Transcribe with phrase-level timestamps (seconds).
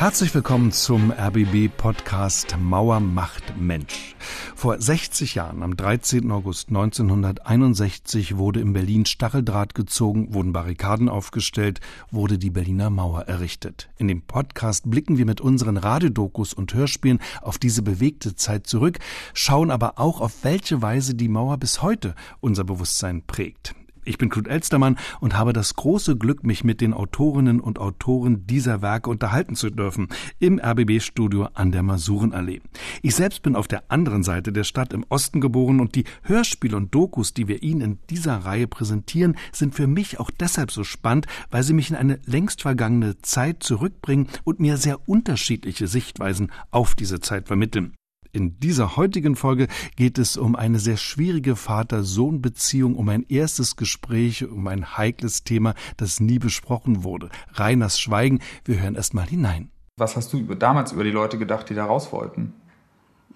[0.00, 4.16] Herzlich willkommen zum RBB Podcast Mauer macht Mensch.
[4.56, 6.32] Vor 60 Jahren, am 13.
[6.32, 11.80] August 1961, wurde in Berlin Stacheldraht gezogen, wurden Barrikaden aufgestellt,
[12.10, 13.90] wurde die Berliner Mauer errichtet.
[13.98, 19.00] In dem Podcast blicken wir mit unseren Radiodokus und Hörspielen auf diese bewegte Zeit zurück,
[19.34, 23.74] schauen aber auch, auf welche Weise die Mauer bis heute unser Bewusstsein prägt.
[24.04, 28.46] Ich bin Knut Elstermann und habe das große Glück, mich mit den Autorinnen und Autoren
[28.46, 32.60] dieser Werke unterhalten zu dürfen im RBB-Studio an der Masurenallee.
[33.02, 36.76] Ich selbst bin auf der anderen Seite der Stadt im Osten geboren und die Hörspiele
[36.76, 40.84] und Dokus, die wir Ihnen in dieser Reihe präsentieren, sind für mich auch deshalb so
[40.84, 46.50] spannend, weil sie mich in eine längst vergangene Zeit zurückbringen und mir sehr unterschiedliche Sichtweisen
[46.70, 47.94] auf diese Zeit vermitteln.
[48.32, 49.66] In dieser heutigen Folge
[49.96, 55.74] geht es um eine sehr schwierige Vater-Sohn-Beziehung, um ein erstes Gespräch, um ein heikles Thema,
[55.96, 57.28] das nie besprochen wurde.
[57.54, 58.40] Reiners Schweigen.
[58.64, 59.70] Wir hören erst mal hinein.
[59.96, 62.52] Was hast du damals über die Leute gedacht, die da raus wollten?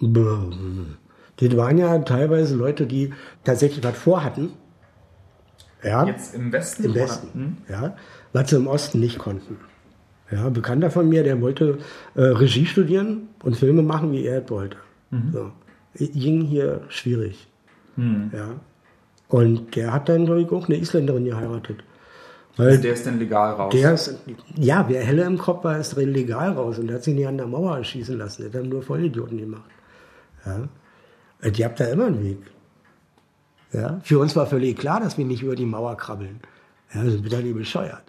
[0.00, 4.52] Das waren ja teilweise Leute, die tatsächlich was vorhatten.
[5.83, 6.06] Ja.
[6.06, 6.84] Jetzt im Westen?
[6.84, 7.56] Im Westen, hm?
[7.68, 7.96] ja.
[8.33, 9.58] Was sie im Osten nicht konnten.
[10.30, 11.78] Ja, ein Bekannter von mir, der wollte
[12.14, 14.78] äh, Regie studieren und Filme machen, wie er es wollte.
[15.14, 15.32] Mhm.
[15.32, 15.52] So.
[15.96, 17.46] Ging hier schwierig.
[17.96, 18.30] Mhm.
[18.32, 18.48] Ja.
[19.28, 21.82] Und der hat dann, glaube ich, auch eine Isländerin geheiratet.
[22.56, 23.72] Weil also der ist dann legal raus?
[23.72, 24.18] Der ist,
[24.56, 26.78] ja, wer helle im Kopf war, ist legal raus.
[26.78, 28.42] Und der hat sich nicht an der Mauer erschießen lassen.
[28.42, 29.70] Der hat dann nur Vollidioten gemacht.
[30.46, 30.68] Ja.
[31.50, 32.38] Die habt da immer einen Weg.
[33.72, 34.00] Ja.
[34.04, 36.40] Für uns war völlig klar, dass wir nicht über die Mauer krabbeln.
[36.94, 38.04] Ja, sind dann nicht bescheuert.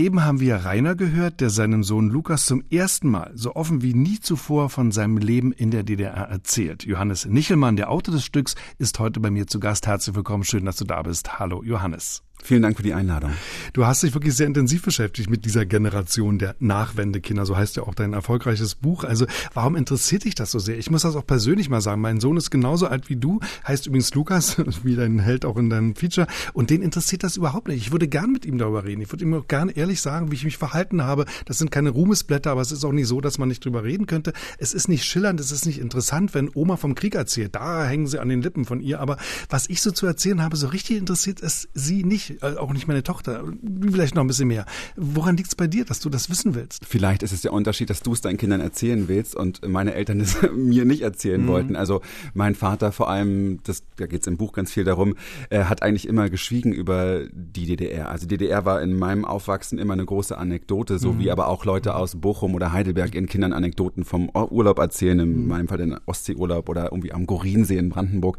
[0.00, 3.92] Eben haben wir Rainer gehört, der seinem Sohn Lukas zum ersten Mal so offen wie
[3.92, 6.86] nie zuvor von seinem Leben in der DDR erzählt.
[6.86, 9.86] Johannes Nichelmann, der Autor des Stücks, ist heute bei mir zu Gast.
[9.86, 11.38] Herzlich willkommen, schön, dass du da bist.
[11.38, 12.22] Hallo, Johannes.
[12.42, 13.32] Vielen Dank für die Einladung.
[13.72, 17.44] Du hast dich wirklich sehr intensiv beschäftigt mit dieser Generation der Nachwendekinder.
[17.46, 19.04] So heißt ja auch dein erfolgreiches Buch.
[19.04, 20.78] Also warum interessiert dich das so sehr?
[20.78, 22.00] Ich muss das auch persönlich mal sagen.
[22.00, 25.70] Mein Sohn ist genauso alt wie du, heißt übrigens Lukas, wie dein Held auch in
[25.70, 26.26] deinem Feature.
[26.52, 27.82] Und den interessiert das überhaupt nicht.
[27.82, 29.02] Ich würde gern mit ihm darüber reden.
[29.02, 31.26] Ich würde ihm auch gerne ehrlich sagen, wie ich mich verhalten habe.
[31.44, 34.06] Das sind keine Ruhmesblätter, aber es ist auch nicht so, dass man nicht drüber reden
[34.06, 34.32] könnte.
[34.58, 37.54] Es ist nicht schillernd, es ist nicht interessant, wenn Oma vom Krieg erzählt.
[37.54, 39.00] Da hängen sie an den Lippen von ihr.
[39.00, 42.72] Aber was ich so zu erzählen habe, so richtig interessiert es sie nicht äh, auch
[42.72, 43.44] nicht meine Tochter,
[43.90, 44.66] vielleicht noch ein bisschen mehr.
[44.96, 46.84] Woran liegt es bei dir, dass du das wissen willst?
[46.86, 50.20] Vielleicht ist es der Unterschied, dass du es deinen Kindern erzählen willst und meine Eltern
[50.20, 51.48] es mir nicht erzählen mhm.
[51.48, 51.76] wollten.
[51.76, 52.00] Also
[52.34, 55.14] mein Vater vor allem, das, da geht es im Buch ganz viel darum,
[55.48, 58.10] er hat eigentlich immer geschwiegen über die DDR.
[58.10, 61.18] Also DDR war in meinem Aufwachsen immer eine große Anekdote, so mhm.
[61.20, 65.42] wie aber auch Leute aus Bochum oder Heidelberg ihren Kindern Anekdoten vom Urlaub erzählen, in
[65.42, 65.48] mhm.
[65.48, 68.38] meinem Fall den Ostseeurlaub oder irgendwie am Gorinsee in Brandenburg.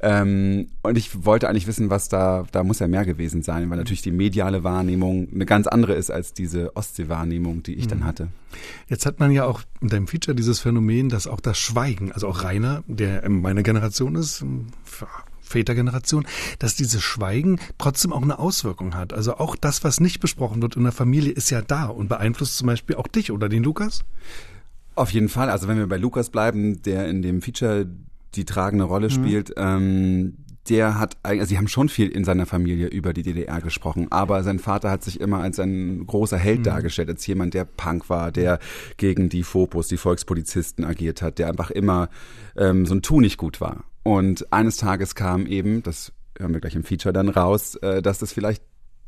[0.00, 3.78] Ähm, und ich wollte eigentlich wissen, was da, da muss ja mehr gewesen sein, weil
[3.78, 8.04] natürlich die mediale Wahrnehmung eine ganz andere ist als diese Ostsee-Wahrnehmung, die ich dann mhm.
[8.04, 8.28] hatte.
[8.88, 12.28] Jetzt hat man ja auch in deinem Feature dieses Phänomen, dass auch das Schweigen, also
[12.28, 14.44] auch Rainer, der meine Generation ist,
[15.40, 16.26] Vätergeneration,
[16.58, 19.12] dass dieses Schweigen trotzdem auch eine Auswirkung hat.
[19.12, 22.58] Also auch das, was nicht besprochen wird in der Familie, ist ja da und beeinflusst
[22.58, 24.04] zum Beispiel auch dich oder den Lukas?
[24.94, 25.48] Auf jeden Fall.
[25.48, 27.86] Also wenn wir bei Lukas bleiben, der in dem Feature
[28.36, 29.12] die tragende Rolle mhm.
[29.12, 30.38] spielt, ähm,
[30.68, 34.42] der hat, also sie haben schon viel in seiner Familie über die DDR gesprochen, aber
[34.42, 36.64] sein Vater hat sich immer als ein großer Held mhm.
[36.64, 38.58] dargestellt, als jemand, der Punk war, der
[38.96, 42.08] gegen die Fopos, die Volkspolizisten agiert hat, der einfach immer
[42.56, 43.84] ähm, so ein Tu nicht gut war.
[44.02, 48.18] Und eines Tages kam eben, das hören wir gleich im Feature dann raus, äh, dass
[48.18, 48.62] das vielleicht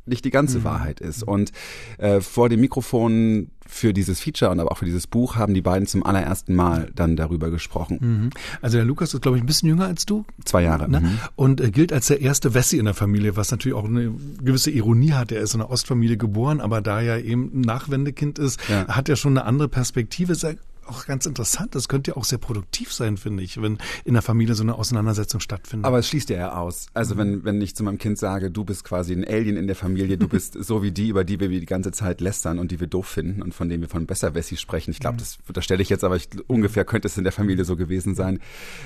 [0.08, 0.64] nicht die ganze mhm.
[0.64, 1.22] Wahrheit ist.
[1.22, 1.52] Und
[1.98, 5.60] äh, vor dem Mikrofon für dieses Feature und aber auch für dieses Buch haben die
[5.60, 7.98] beiden zum allerersten Mal dann darüber gesprochen.
[8.00, 8.30] Mhm.
[8.62, 10.24] Also der Lukas ist, glaube ich, ein bisschen jünger als du.
[10.44, 10.90] Zwei Jahre.
[10.90, 11.00] Ne?
[11.00, 11.18] Mhm.
[11.36, 14.70] Und äh, gilt als der erste Wessi in der Familie, was natürlich auch eine gewisse
[14.70, 15.32] Ironie hat.
[15.32, 18.88] Er ist in einer Ostfamilie geboren, aber da er eben ein Nachwendekind ist, ja.
[18.88, 20.34] hat er schon eine andere Perspektive
[20.88, 21.74] auch ganz interessant.
[21.74, 24.74] Das könnte ja auch sehr produktiv sein, finde ich, wenn in der Familie so eine
[24.74, 25.86] Auseinandersetzung stattfindet.
[25.86, 26.86] Aber es schließt ja eher aus.
[26.94, 27.18] Also mhm.
[27.18, 30.18] wenn, wenn ich zu meinem Kind sage, du bist quasi ein Alien in der Familie,
[30.18, 32.86] du bist so wie die, über die wir die ganze Zeit lästern und die wir
[32.86, 34.90] doof finden und von denen wir von Besserwessi sprechen.
[34.90, 35.18] Ich glaube, mhm.
[35.18, 38.40] das unterstelle ich jetzt, aber ich, ungefähr könnte es in der Familie so gewesen sein.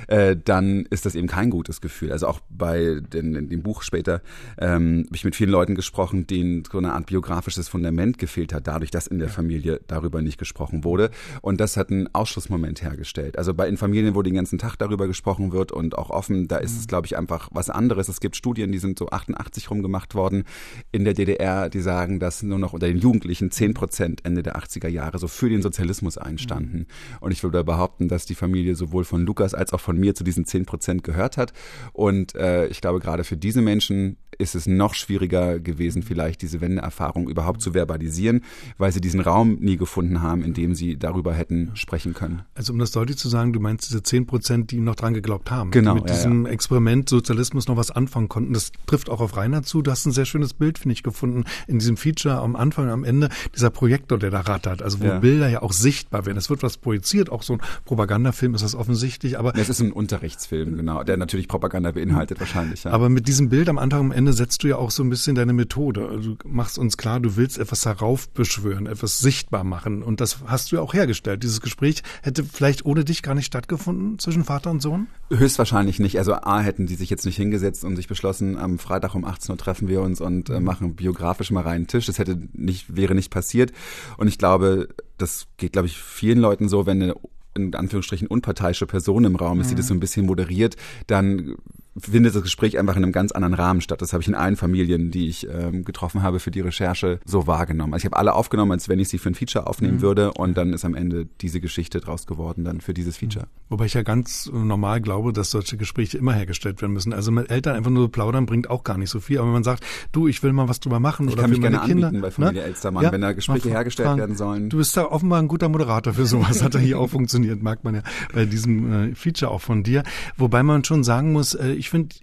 [0.08, 2.12] Äh, dann ist das eben kein gutes Gefühl.
[2.12, 4.22] Also auch bei den, dem Buch später
[4.58, 8.66] ähm, habe ich mit vielen Leuten gesprochen, denen so eine Art biografisches Fundament gefehlt hat,
[8.66, 11.10] dadurch, dass in der Familie darüber nicht gesprochen wurde.
[11.40, 13.38] Und das hat einen Ausschlussmoment hergestellt.
[13.38, 16.56] Also bei in Familien, wo den ganzen Tag darüber gesprochen wird und auch offen, da
[16.56, 16.78] ist mhm.
[16.80, 18.08] es, glaube ich, einfach was anderes.
[18.08, 20.44] Es gibt Studien, die sind so 88 rumgemacht worden
[20.90, 24.56] in der DDR, die sagen, dass nur noch unter den Jugendlichen 10 Prozent Ende der
[24.56, 26.78] 80er Jahre so für den Sozialismus einstanden.
[26.78, 26.86] Mhm.
[27.20, 30.24] Und ich würde behaupten, dass die Familie sowohl von Lukas als auch von mir zu
[30.24, 31.52] diesen 10 Prozent gehört hat.
[31.92, 36.60] Und äh, ich glaube, gerade für diese Menschen ist es noch schwieriger gewesen, vielleicht diese
[36.60, 38.42] Wendeerfahrung überhaupt zu verbalisieren,
[38.78, 42.42] weil sie diesen Raum nie gefunden haben, in dem sie darüber hätten sprechen können.
[42.54, 45.50] Also um das deutlich zu sagen, du meinst diese zehn Prozent, die noch dran geglaubt
[45.50, 46.52] haben, genau, die mit ja, diesem ja.
[46.52, 48.52] Experiment Sozialismus noch was anfangen konnten.
[48.52, 49.82] Das trifft auch auf Rainer zu.
[49.82, 53.04] Du hast ein sehr schönes Bild, finde ich, gefunden in diesem Feature am Anfang, am
[53.04, 55.18] Ende, dieser Projektor, der da rattert, also wo ja.
[55.18, 56.38] Bilder ja auch sichtbar werden.
[56.38, 59.56] Es wird was projiziert, auch so ein Propagandafilm ist das offensichtlich, aber.
[59.56, 62.86] Es ist ein Unterrichtsfilm, genau, der natürlich Propaganda beinhaltet wahrscheinlich.
[62.86, 65.34] Aber mit diesem Bild am Anfang am Ende setzt du ja auch so ein bisschen
[65.34, 66.08] deine Methode.
[66.08, 70.02] Also du machst uns klar, du willst etwas heraufbeschwören, etwas sichtbar machen.
[70.02, 71.42] Und das hast du ja auch hergestellt.
[71.42, 75.06] Dieses Gespräch hätte vielleicht ohne dich gar nicht stattgefunden zwischen Vater und Sohn?
[75.30, 76.18] Höchstwahrscheinlich nicht.
[76.18, 79.52] Also A hätten die sich jetzt nicht hingesetzt und sich beschlossen, am Freitag um 18
[79.52, 82.06] Uhr treffen wir uns und äh, machen biografisch mal reinen Tisch.
[82.06, 83.72] Das hätte nicht, wäre nicht passiert.
[84.16, 84.88] Und ich glaube,
[85.18, 87.14] das geht, glaube ich, vielen Leuten so, wenn eine
[87.54, 90.76] in Anführungsstrichen unparteiische Person im Raum ist, die das so ein bisschen moderiert,
[91.06, 91.56] dann
[91.98, 94.00] findet das Gespräch einfach in einem ganz anderen Rahmen statt.
[94.00, 97.46] Das habe ich in allen Familien, die ich ähm, getroffen habe für die Recherche, so
[97.46, 97.92] wahrgenommen.
[97.92, 100.02] Also ich habe alle aufgenommen, als wenn ich sie für ein Feature aufnehmen mhm.
[100.02, 103.44] würde und dann ist am Ende diese Geschichte draus geworden dann für dieses Feature.
[103.46, 103.70] Mhm.
[103.70, 107.12] Wobei ich ja ganz normal glaube, dass solche Gespräche immer hergestellt werden müssen.
[107.12, 109.38] Also mit Eltern einfach nur plaudern bringt auch gar nicht so viel.
[109.38, 111.60] Aber wenn man sagt, du, ich will mal was drüber machen ich oder kann mich
[111.60, 112.68] meine gerne Kinder, anbieten bei Familie ne?
[112.68, 114.20] Elstermann, ja, wenn da Gespräche hergestellt fragen.
[114.20, 114.70] werden sollen.
[114.70, 116.62] Du bist da offenbar ein guter Moderator für sowas.
[116.62, 118.02] Hat er hier auch funktioniert, merkt man ja
[118.32, 120.02] bei diesem äh, Feature auch von dir.
[120.36, 122.14] Wobei man schon sagen muss, äh, ich finde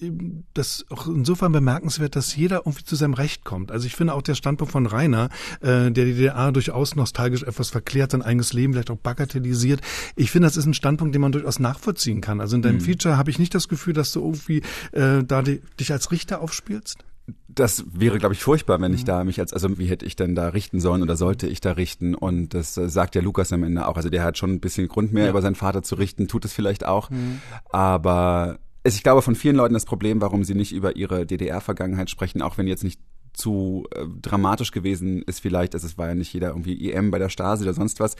[0.53, 3.73] das auch insofern bemerkenswert, dass jeder irgendwie zu seinem Recht kommt.
[3.73, 5.27] Also ich finde auch der Standpunkt von Rainer,
[5.59, 9.81] äh, der die DDR durchaus nostalgisch etwas verklärt, sein eigenes Leben vielleicht auch bagatellisiert.
[10.15, 12.39] Ich finde, das ist ein Standpunkt, den man durchaus nachvollziehen kann.
[12.39, 12.81] Also in deinem mhm.
[12.81, 14.61] Feature habe ich nicht das Gefühl, dass du irgendwie
[14.93, 17.03] äh, da die, dich als Richter aufspielst
[17.47, 20.33] das wäre, glaube ich, furchtbar, wenn ich da mich als, also wie hätte ich denn
[20.33, 22.15] da richten sollen oder sollte ich da richten?
[22.15, 23.97] Und das äh, sagt ja Lukas am Ende auch.
[23.97, 25.29] Also der hat schon ein bisschen Grund mehr ja.
[25.29, 27.11] über seinen Vater zu richten, tut es vielleicht auch.
[27.11, 27.41] Mhm.
[27.69, 28.57] Aber
[28.95, 32.57] ich glaube, von vielen Leuten das Problem, warum sie nicht über ihre DDR-Vergangenheit sprechen, auch
[32.57, 32.99] wenn jetzt nicht
[33.33, 37.19] zu äh, dramatisch gewesen ist vielleicht, also es war ja nicht jeder irgendwie EM bei
[37.19, 38.15] der Stasi oder sonst was,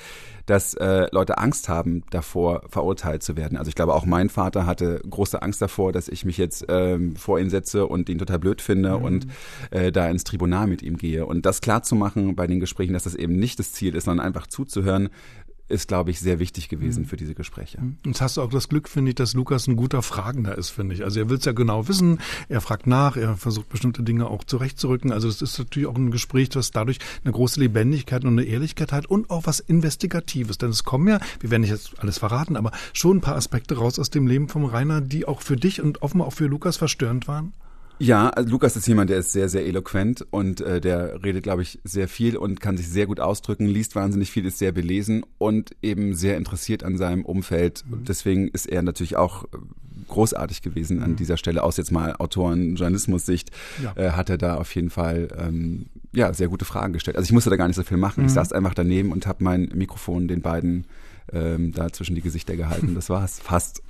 [0.46, 3.58] dass äh, Leute Angst haben davor, verurteilt zu werden.
[3.58, 7.16] Also ich glaube auch mein Vater hatte große Angst davor, dass ich mich jetzt ähm,
[7.16, 9.04] vor ihn setze und ihn total blöd finde mhm.
[9.04, 9.28] und
[9.72, 11.26] äh, da ins Tribunal mit ihm gehe.
[11.26, 14.06] Und das klar zu machen bei den Gesprächen, dass das eben nicht das Ziel ist,
[14.06, 15.10] sondern einfach zuzuhören,
[15.70, 17.08] ist, glaube ich, sehr wichtig gewesen mhm.
[17.08, 17.80] für diese Gespräche.
[17.80, 17.98] Mhm.
[18.06, 20.96] Jetzt hast du auch das Glück, finde ich, dass Lukas ein guter Fragender ist, finde
[20.96, 21.04] ich.
[21.04, 22.20] Also er will es ja genau wissen,
[22.50, 25.12] er fragt nach, er versucht bestimmte Dinge auch zurechtzurücken.
[25.12, 28.92] Also es ist natürlich auch ein Gespräch, das dadurch eine große Lebendigkeit und eine Ehrlichkeit
[28.92, 30.58] hat und auch was Investigatives.
[30.58, 33.78] Denn es kommen ja, wir werden nicht jetzt alles verraten, aber schon ein paar Aspekte
[33.78, 36.78] raus aus dem Leben vom Rainer, die auch für dich und offenbar auch für Lukas
[36.78, 37.54] verstörend waren.
[38.00, 41.62] Ja, also Lukas ist jemand, der ist sehr, sehr eloquent und äh, der redet, glaube
[41.62, 45.26] ich, sehr viel und kann sich sehr gut ausdrücken, liest wahnsinnig viel, ist sehr belesen
[45.38, 47.84] und eben sehr interessiert an seinem Umfeld.
[47.88, 48.06] Mhm.
[48.06, 49.58] Deswegen ist er natürlich auch äh,
[50.08, 51.16] großartig gewesen an mhm.
[51.18, 53.52] dieser Stelle, aus jetzt mal Autoren-Journalismus-Sicht,
[53.84, 53.94] ja.
[53.96, 57.18] äh, hat er da auf jeden Fall ähm, ja sehr gute Fragen gestellt.
[57.18, 58.22] Also ich musste da gar nicht so viel machen.
[58.22, 58.28] Mhm.
[58.28, 60.86] Ich saß einfach daneben und habe mein Mikrofon den beiden
[61.34, 62.96] ähm, da zwischen die Gesichter gehalten.
[62.96, 63.84] Das war's, fast.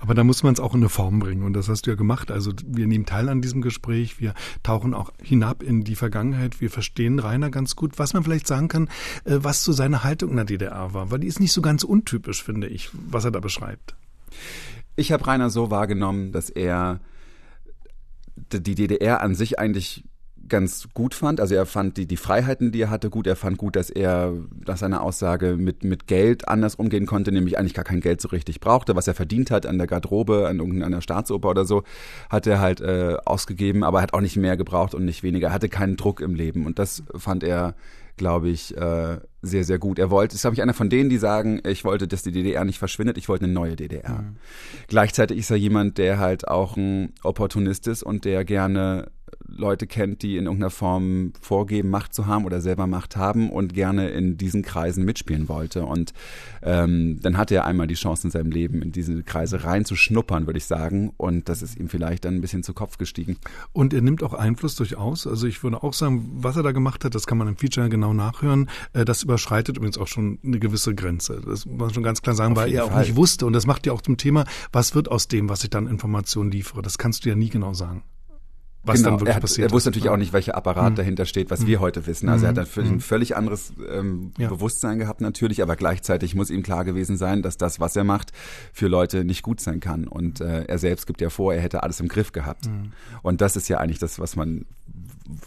[0.00, 1.96] Aber da muss man es auch in eine Form bringen und das hast du ja
[1.96, 2.30] gemacht.
[2.30, 6.70] Also wir nehmen teil an diesem Gespräch, wir tauchen auch hinab in die Vergangenheit, wir
[6.70, 7.98] verstehen Rainer ganz gut.
[7.98, 8.88] Was man vielleicht sagen kann,
[9.24, 11.84] äh, was so seine Haltung in der DDR war, weil die ist nicht so ganz
[11.84, 13.94] untypisch, finde ich, was er da beschreibt.
[14.96, 17.00] Ich habe Rainer so wahrgenommen, dass er
[18.36, 20.04] die DDR an sich eigentlich
[20.48, 21.40] ganz gut fand.
[21.40, 23.26] Also er fand die, die Freiheiten, die er hatte, gut.
[23.26, 24.32] Er fand gut, dass er
[24.66, 28.28] nach seiner Aussage mit, mit Geld anders umgehen konnte, nämlich eigentlich gar kein Geld so
[28.28, 28.96] richtig brauchte.
[28.96, 31.82] Was er verdient hat an der Garderobe, an irgendeiner Staatsoper oder so,
[32.30, 35.48] hat er halt äh, ausgegeben, aber er hat auch nicht mehr gebraucht und nicht weniger.
[35.48, 37.74] Er hatte keinen Druck im Leben und das fand er
[38.16, 39.98] glaube ich, äh, sehr, sehr gut.
[39.98, 42.64] Er wollte, ist, glaube ich, einer von denen, die sagen, ich wollte, dass die DDR
[42.64, 44.22] nicht verschwindet, ich wollte eine neue DDR.
[44.22, 44.36] Mhm.
[44.86, 49.10] Gleichzeitig ist er jemand, der halt auch ein Opportunist ist und der gerne
[49.46, 53.74] Leute kennt, die in irgendeiner Form vorgeben, Macht zu haben oder selber Macht haben und
[53.74, 55.84] gerne in diesen Kreisen mitspielen wollte.
[55.84, 56.12] Und
[56.62, 60.58] ähm, dann hatte er einmal die Chance in seinem Leben, in diese Kreise reinzuschnuppern, würde
[60.58, 61.12] ich sagen.
[61.16, 63.36] Und das ist ihm vielleicht dann ein bisschen zu Kopf gestiegen.
[63.72, 65.26] Und er nimmt auch Einfluss durchaus.
[65.26, 67.88] Also ich würde auch sagen, was er da gemacht hat, das kann man im Feature
[67.88, 68.68] genau nachhören.
[68.92, 71.40] Äh, das überschreitet übrigens auch schon eine gewisse Grenze.
[71.44, 73.02] Das muss man schon ganz klar sagen, Auf weil er auch Fall.
[73.02, 73.46] nicht wusste.
[73.46, 76.50] Und das macht ja auch zum Thema, was wird aus dem, was ich dann Informationen
[76.50, 76.82] liefere.
[76.82, 78.02] Das kannst du ja nie genau sagen
[78.84, 79.70] was genau, dann wirklich er hat, passiert.
[79.70, 80.94] Er wusste natürlich auch nicht, welcher Apparat hm.
[80.96, 81.66] dahinter steht, was hm.
[81.66, 82.28] wir heute wissen.
[82.28, 82.84] Also er hat hm.
[82.84, 84.48] ein völlig anderes ähm, ja.
[84.48, 88.32] Bewusstsein gehabt natürlich, aber gleichzeitig muss ihm klar gewesen sein, dass das, was er macht,
[88.72, 90.06] für Leute nicht gut sein kann.
[90.06, 92.66] Und äh, er selbst gibt ja vor, er hätte alles im Griff gehabt.
[92.66, 92.92] Hm.
[93.22, 94.66] Und das ist ja eigentlich das, was man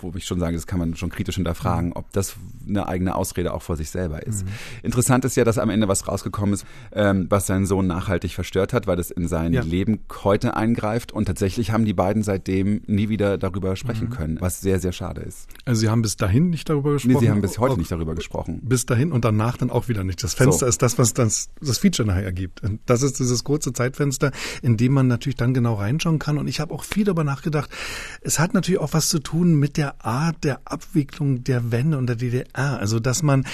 [0.01, 2.35] wo ich schon sage, das kann man schon kritisch hinterfragen, ob das
[2.67, 4.43] eine eigene Ausrede auch vor sich selber ist.
[4.43, 4.49] Mhm.
[4.83, 8.73] Interessant ist ja, dass am Ende was rausgekommen ist, ähm, was seinen Sohn nachhaltig verstört
[8.73, 9.61] hat, weil das in sein ja.
[9.61, 14.13] Leben heute eingreift und tatsächlich haben die beiden seitdem nie wieder darüber sprechen mhm.
[14.13, 15.47] können, was sehr, sehr schade ist.
[15.65, 17.13] Also sie haben bis dahin nicht darüber gesprochen?
[17.13, 18.61] Nee, sie haben bis heute nicht darüber gesprochen.
[18.63, 20.23] Bis dahin und danach dann auch wieder nicht.
[20.23, 20.65] Das Fenster so.
[20.65, 22.63] ist das, was das, das Feature nachher ergibt.
[22.63, 24.31] Und das ist dieses kurze Zeitfenster,
[24.61, 26.37] in dem man natürlich dann genau reinschauen kann.
[26.37, 27.69] Und ich habe auch viel darüber nachgedacht.
[28.21, 32.07] Es hat natürlich auch was zu tun mit der Art der Abwicklung der Wende und
[32.07, 32.79] der DDR.
[32.79, 33.45] Also dass man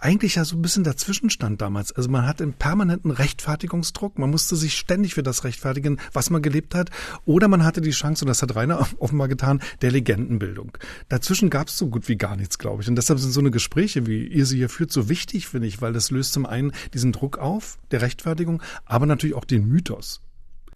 [0.00, 1.92] eigentlich ja so ein bisschen dazwischen stand damals.
[1.92, 4.18] Also man hatte einen permanenten Rechtfertigungsdruck.
[4.18, 6.90] Man musste sich ständig für das rechtfertigen, was man gelebt hat.
[7.24, 10.76] Oder man hatte die Chance, und das hat Rainer offenbar getan, der Legendenbildung.
[11.08, 12.88] Dazwischen gab es so gut wie gar nichts, glaube ich.
[12.88, 15.80] Und deshalb sind so eine Gespräche, wie ihr sie hier führt, so wichtig, finde ich,
[15.80, 20.20] weil das löst zum einen diesen Druck auf, der Rechtfertigung, aber natürlich auch den Mythos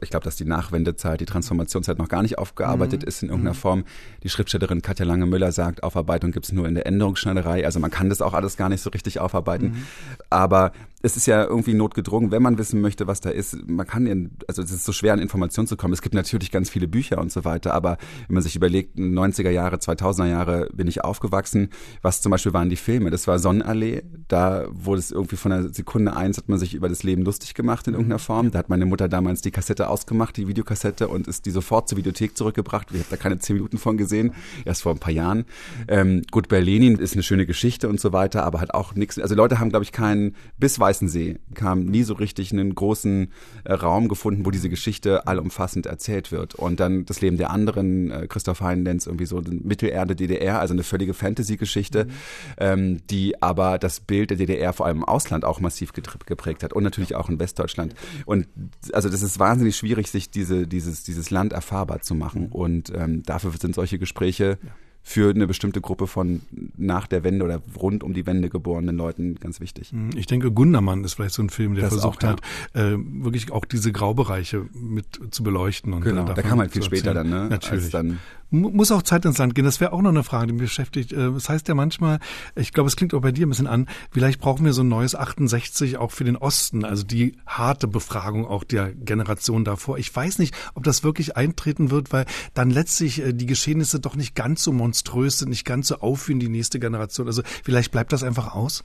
[0.02, 3.08] ich glaube, dass die Nachwendezeit, die Transformationszeit noch gar nicht aufgearbeitet mhm.
[3.08, 3.60] ist in irgendeiner mhm.
[3.60, 3.84] Form.
[4.22, 7.64] Die Schriftstellerin Katja Lange-Müller sagt, Aufarbeitung gibt es nur in der Änderungsschneiderei.
[7.64, 9.66] Also man kann das auch alles gar nicht so richtig aufarbeiten.
[9.66, 9.86] Mhm.
[10.30, 13.68] Aber es ist ja irgendwie notgedrungen, wenn man wissen möchte, was da ist.
[13.68, 14.14] Man kann, ja,
[14.46, 15.92] also es ist so schwer an Informationen zu kommen.
[15.92, 19.50] Es gibt natürlich ganz viele Bücher und so weiter, aber wenn man sich überlegt, 90er
[19.50, 21.70] Jahre, 2000er Jahre bin ich aufgewachsen.
[22.02, 23.10] Was zum Beispiel waren die Filme?
[23.10, 24.04] Das war Sonnenallee.
[24.28, 27.54] Da wurde es irgendwie von der Sekunde eins hat man sich über das Leben lustig
[27.54, 28.52] gemacht in irgendeiner Form.
[28.52, 31.98] Da hat meine Mutter damals die Kassette ausgemacht, die Videokassette und ist die sofort zur
[31.98, 32.88] Videothek zurückgebracht.
[32.90, 34.32] Ich habe da keine zehn Minuten von gesehen,
[34.64, 35.44] erst vor ein paar Jahren.
[35.86, 39.18] Ähm, gut, Berlin ist eine schöne Geschichte und so weiter, aber hat auch nichts.
[39.18, 43.30] Also Leute haben, glaube ich, keinen bis Weißensee kam nie so richtig einen großen
[43.64, 46.54] äh, Raum gefunden, wo diese Geschichte allumfassend erzählt wird.
[46.54, 50.60] Und dann das Leben der anderen, äh, Christoph Hein nennt es irgendwie so Mittelerde DDR,
[50.60, 52.10] also eine völlige Fantasy-Geschichte, mhm.
[52.58, 56.72] ähm, die aber das Bild der DDR vor allem im Ausland auch massiv geprägt hat
[56.72, 57.94] und natürlich auch in Westdeutschland.
[58.24, 58.46] Und
[58.92, 62.48] also das ist wahnsinnig schwierig, sich diese, dieses, dieses Land erfahrbar zu machen.
[62.50, 64.70] Und ähm, dafür sind solche Gespräche ja
[65.04, 66.42] für eine bestimmte Gruppe von
[66.76, 69.90] nach der Wende oder rund um die Wende geborenen Leuten ganz wichtig.
[69.90, 72.40] Hm, ich denke, Gundermann ist vielleicht so ein Film, der das versucht auch, hat,
[72.74, 75.92] äh, wirklich auch diese Graubereiche mit zu beleuchten.
[75.92, 77.48] Und genau, da kam halt viel später dann, ne?
[77.50, 77.84] Natürlich.
[77.84, 78.20] Als dann
[78.52, 79.64] muss auch Zeit ins Land gehen.
[79.64, 81.12] Das wäre auch noch eine Frage, die mich beschäftigt.
[81.12, 82.20] Äh, das heißt ja manchmal,
[82.54, 84.88] ich glaube, es klingt auch bei dir ein bisschen an, vielleicht brauchen wir so ein
[84.88, 89.98] neues 68 auch für den Osten, also die harte Befragung auch der Generation davor.
[89.98, 94.16] Ich weiß nicht, ob das wirklich eintreten wird, weil dann letztlich äh, die Geschehnisse doch
[94.16, 97.26] nicht ganz so monströs sind, nicht ganz so aufführen die nächste Generation.
[97.26, 98.84] Also vielleicht bleibt das einfach aus?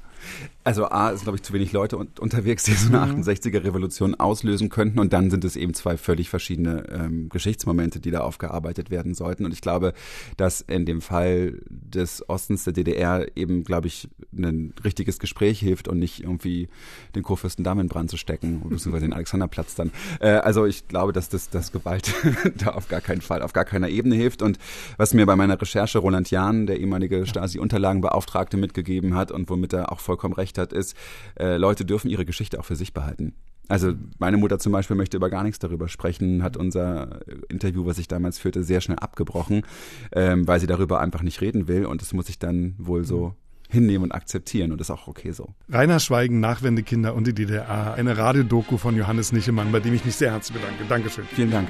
[0.63, 3.21] Also A ist, glaube ich, zu wenig Leute unterwegs, die so eine mhm.
[3.21, 4.99] 68er-Revolution auslösen könnten.
[4.99, 9.45] Und dann sind es eben zwei völlig verschiedene ähm, Geschichtsmomente, die da aufgearbeitet werden sollten.
[9.45, 9.93] Und ich glaube,
[10.37, 15.87] dass in dem Fall des Ostens der DDR eben, glaube ich, ein richtiges Gespräch hilft
[15.87, 16.69] und nicht irgendwie
[17.15, 19.91] den Kurfürstendamm in Brand zu stecken, beziehungsweise den Alexanderplatz dann.
[20.19, 22.13] Äh, also ich glaube, dass das, das Gewalt
[22.57, 24.43] da auf gar keinen Fall, auf gar keiner Ebene hilft.
[24.43, 24.59] Und
[24.97, 29.91] was mir bei meiner Recherche Roland Jahn, der ehemalige Stasi-Unterlagenbeauftragte, mitgegeben hat und womit er
[29.91, 30.95] auch vollkommen recht hat, ist,
[31.39, 33.33] äh, Leute dürfen ihre Geschichte auch für sich behalten.
[33.69, 37.19] Also meine Mutter zum Beispiel möchte über gar nichts darüber sprechen, hat unser
[37.49, 39.63] Interview, was ich damals führte, sehr schnell abgebrochen,
[40.11, 43.33] ähm, weil sie darüber einfach nicht reden will und das muss ich dann wohl so
[43.69, 45.49] hinnehmen und akzeptieren und das ist auch okay so.
[45.69, 50.15] Rainer Schweigen, Nachwendekinder und die DDR, eine Radiodoku von Johannes Nichemann, bei dem ich mich
[50.15, 50.85] sehr herzlich bedanke.
[50.87, 51.25] Dankeschön.
[51.25, 51.67] Vielen Dank.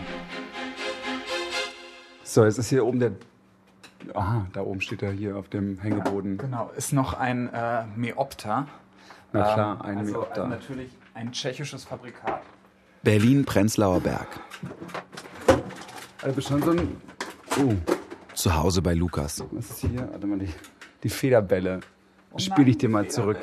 [2.24, 3.14] So, jetzt ist hier oben der
[4.14, 6.38] Aha, da oben steht er hier auf dem Hängeboden.
[6.38, 8.68] Ja, genau, ist noch ein äh, Meopta.
[9.34, 10.42] Na klar, ein ähm, also, Meopta.
[10.44, 12.44] Also natürlich ein tschechisches Fabrikat.
[13.02, 14.40] Berlin-Prenzlauer Berg.
[16.22, 17.02] Also schon so ein...
[17.60, 17.74] Oh.
[18.36, 19.44] Zu Hause bei Lukas.
[19.52, 20.08] Was ist hier?
[20.12, 20.50] Warte mal, die,
[21.02, 21.80] die Federbälle.
[22.32, 23.40] Oh Spiele ich dir mal zurück.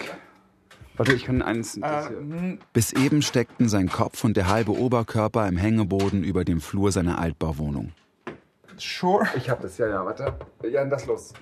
[0.96, 1.76] Warte, ich kann eins.
[1.76, 2.60] Äh, hm.
[2.72, 7.18] Bis eben steckten sein Kopf und der halbe Oberkörper im Hängeboden über dem Flur seiner
[7.18, 7.92] Altbauwohnung.
[8.76, 9.26] Sure.
[9.36, 10.38] Ich hab das, ja, ja, warte.
[10.70, 11.32] Ja, das los.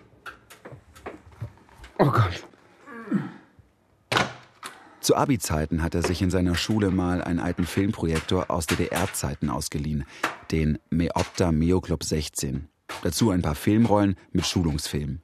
[1.99, 2.47] Oh Gott.
[5.03, 10.05] Zu Abi-Zeiten hat er sich in seiner Schule mal einen alten Filmprojektor aus DDR-Zeiten ausgeliehen,
[10.53, 12.69] den Meopta Meoclub 16.
[13.03, 15.21] Dazu ein paar Filmrollen mit Schulungsfilmen.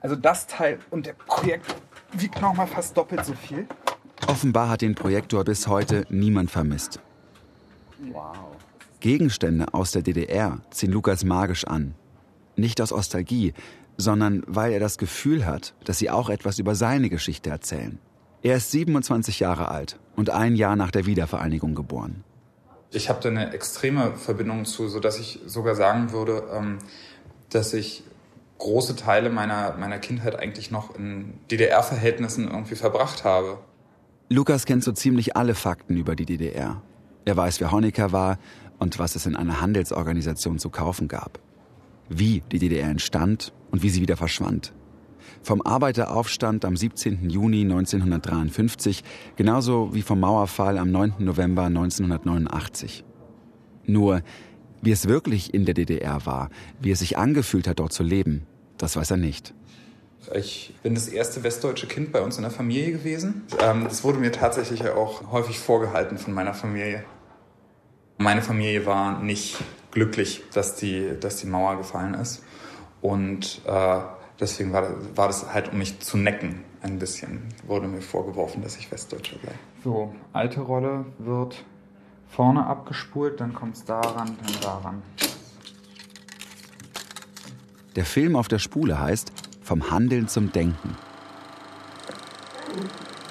[0.00, 1.76] Also das Teil und der Projektor
[2.14, 3.66] wiegt nochmal fast doppelt so viel.
[4.26, 6.98] Offenbar hat den Projektor bis heute niemand vermisst.
[8.12, 8.56] Wow.
[9.00, 11.94] Gegenstände aus der DDR ziehen Lukas magisch an.
[12.56, 13.52] Nicht aus Nostalgie,
[13.98, 17.98] sondern weil er das Gefühl hat, dass sie auch etwas über seine Geschichte erzählen.
[18.42, 22.24] Er ist 27 Jahre alt und ein Jahr nach der Wiedervereinigung geboren.
[22.90, 26.78] Ich habe da eine extreme Verbindung zu, so dass ich sogar sagen würde, ähm,
[27.50, 28.02] dass ich
[28.58, 33.58] große Teile meiner, meiner Kindheit eigentlich noch in DDR-Verhältnissen irgendwie verbracht habe.
[34.28, 36.82] Lukas kennt so ziemlich alle Fakten über die DDR.
[37.24, 38.38] Er weiß, wer Honecker war
[38.78, 41.38] und was es in einer Handelsorganisation zu kaufen gab.
[42.10, 44.72] wie die DDR entstand und wie sie wieder verschwand.
[45.42, 47.30] Vom Arbeiteraufstand am 17.
[47.30, 49.02] Juni 1953,
[49.36, 51.14] genauso wie vom Mauerfall am 9.
[51.18, 53.04] November 1989.
[53.86, 54.22] Nur,
[54.82, 58.46] wie es wirklich in der DDR war, wie es sich angefühlt hat, dort zu leben,
[58.76, 59.54] das weiß er nicht.
[60.34, 63.42] Ich bin das erste westdeutsche Kind bei uns in der Familie gewesen.
[63.58, 67.04] Ähm, das wurde mir tatsächlich auch häufig vorgehalten von meiner Familie.
[68.18, 69.56] Meine Familie war nicht
[69.90, 72.42] glücklich, dass die, dass die Mauer gefallen ist.
[73.00, 74.00] Und äh,
[74.40, 78.76] deswegen war, war das halt, um mich zu necken, ein bisschen, wurde mir vorgeworfen, dass
[78.76, 79.52] ich Westdeutscher sei.
[79.84, 81.62] So, alte Rolle wird
[82.28, 85.02] vorne abgespult, dann kommt es daran, dann daran.
[87.96, 89.32] Der Film auf der Spule heißt
[89.62, 90.96] Vom Handeln zum Denken.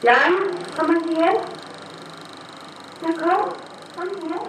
[0.04, 0.34] Jan,
[0.78, 1.42] komm mal hier.
[3.02, 3.54] Na komm,
[3.98, 4.42] komm her.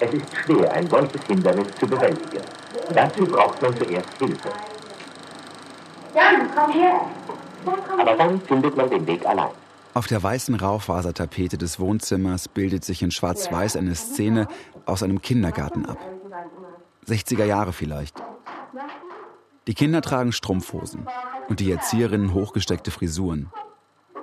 [0.00, 2.44] Es ist schwer, ein solches Hindernis zu bewältigen.
[2.94, 4.48] Dazu braucht man zuerst Hilfe.
[6.14, 7.00] Jan, komm her.
[7.64, 9.50] Komm Aber dann findet man den Weg allein.
[9.94, 14.46] Auf der weißen Raufasertapete des Wohnzimmers bildet sich in Schwarz-Weiß eine Szene
[14.86, 15.98] aus einem Kindergarten ab.
[17.08, 18.22] 60er Jahre vielleicht.
[19.66, 21.06] Die Kinder tragen Strumpfhosen
[21.48, 23.50] und die Erzieherinnen hochgesteckte Frisuren.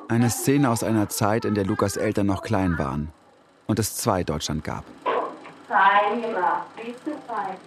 [0.07, 3.11] Eine Szene aus einer Zeit, in der Lukas Eltern noch klein waren
[3.65, 4.85] und es zwei Deutschland gab.
[6.75, 7.57] Bitte fein.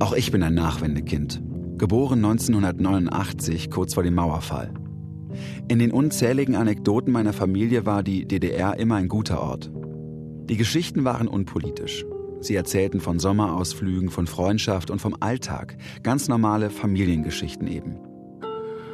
[0.00, 1.42] Auch ich bin ein Nachwendekind,
[1.76, 4.72] geboren 1989, kurz vor dem Mauerfall.
[5.68, 9.70] In den unzähligen Anekdoten meiner Familie war die DDR immer ein guter Ort.
[10.48, 12.06] Die Geschichten waren unpolitisch.
[12.40, 17.96] Sie erzählten von Sommerausflügen, von Freundschaft und vom Alltag, ganz normale Familiengeschichten eben.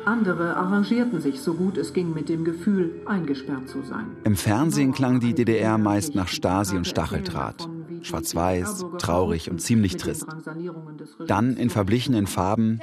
[0.05, 4.17] Andere arrangierten sich so gut es ging mit dem Gefühl, eingesperrt zu sein.
[4.25, 7.69] Im Fernsehen klang die DDR meist nach Stasi und Stacheldraht.
[8.03, 10.27] Schwarz-weiß, traurig und ziemlich trist.
[11.27, 12.81] Dann in verblichenen Farben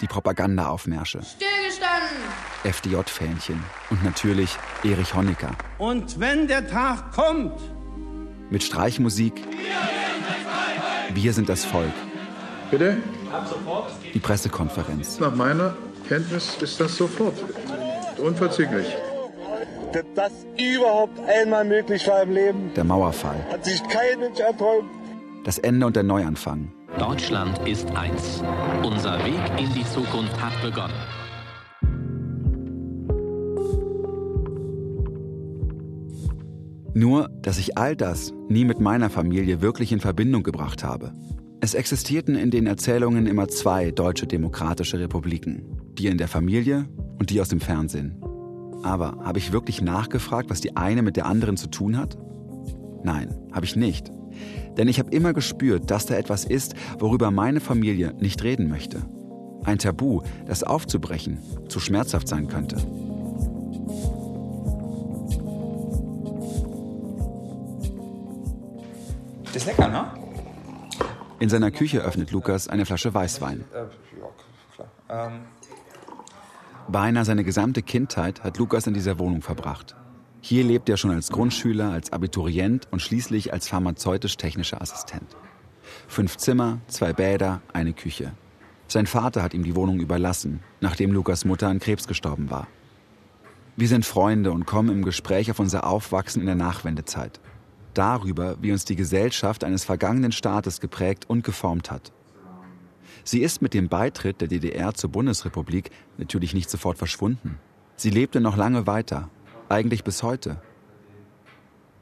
[0.00, 2.18] die Propagandaaufmärsche, Stillgestanden.
[2.64, 5.52] FDJ-Fähnchen und natürlich Erich Honecker.
[5.78, 7.58] Und wenn der Tag kommt,
[8.50, 9.32] Mit Streichmusik.
[11.12, 11.92] Wir sind das Volk.
[12.70, 12.98] Bitte?
[14.14, 15.18] Die Pressekonferenz.
[15.20, 15.74] Nach meiner
[16.08, 17.34] Kenntnis ist das sofort.
[18.18, 18.86] Unverzüglich.
[19.92, 23.46] dass das überhaupt einmal möglich war im Leben, Der Mauerfall.
[23.50, 24.90] hat sich kein Mensch erträumt.
[25.44, 26.72] Das Ende und der Neuanfang.
[26.98, 28.42] Deutschland ist eins.
[28.82, 30.94] Unser Weg in die Zukunft hat begonnen.
[36.96, 41.12] Nur, dass ich all das nie mit meiner Familie wirklich in Verbindung gebracht habe.
[41.60, 45.62] Es existierten in den Erzählungen immer zwei deutsche demokratische Republiken.
[45.98, 48.16] Die in der Familie und die aus dem Fernsehen.
[48.82, 52.16] Aber habe ich wirklich nachgefragt, was die eine mit der anderen zu tun hat?
[53.04, 54.10] Nein, habe ich nicht.
[54.78, 59.02] Denn ich habe immer gespürt, dass da etwas ist, worüber meine Familie nicht reden möchte.
[59.64, 62.78] Ein Tabu, das aufzubrechen zu schmerzhaft sein könnte.
[69.56, 70.12] Ist lecker, ne?
[71.38, 73.64] In seiner Küche öffnet Lukas eine Flasche Weißwein.
[73.72, 73.84] Äh.
[75.08, 75.40] Ähm,
[76.88, 79.96] Beinahe seine gesamte Kindheit hat Lukas in dieser Wohnung verbracht.
[80.40, 85.36] Hier lebt er schon als Grundschüler, als Abiturient und schließlich als pharmazeutisch-technischer Assistent.
[86.06, 88.32] Fünf Zimmer, zwei Bäder, eine Küche.
[88.86, 92.68] Sein Vater hat ihm die Wohnung überlassen, nachdem Lukas Mutter an Krebs gestorben war.
[93.74, 97.40] Wir sind Freunde und kommen im Gespräch auf unser Aufwachsen in der Nachwendezeit.
[97.96, 102.12] Darüber, wie uns die Gesellschaft eines vergangenen Staates geprägt und geformt hat.
[103.24, 107.58] Sie ist mit dem Beitritt der DDR zur Bundesrepublik natürlich nicht sofort verschwunden.
[107.96, 109.30] Sie lebte noch lange weiter,
[109.68, 110.60] eigentlich bis heute.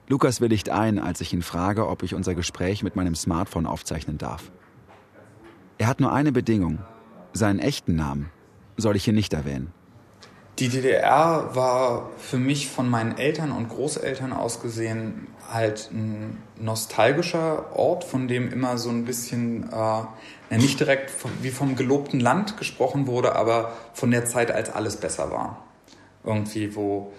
[0.09, 4.19] Lukas willigt ein, als ich ihn frage, ob ich unser Gespräch mit meinem Smartphone aufzeichnen
[4.19, 4.51] darf.
[5.79, 6.81] Er hat nur eine Bedingung.
[7.33, 8.31] Seinen echten Namen
[8.77, 9.73] soll ich hier nicht erwähnen.
[10.61, 17.77] Die DDR war für mich von meinen Eltern und Großeltern aus gesehen halt ein nostalgischer
[17.77, 22.57] Ort, von dem immer so ein bisschen, äh, nicht direkt vom, wie vom gelobten Land
[22.57, 25.65] gesprochen wurde, aber von der Zeit, als alles besser war.
[26.23, 27.13] Irgendwie, wo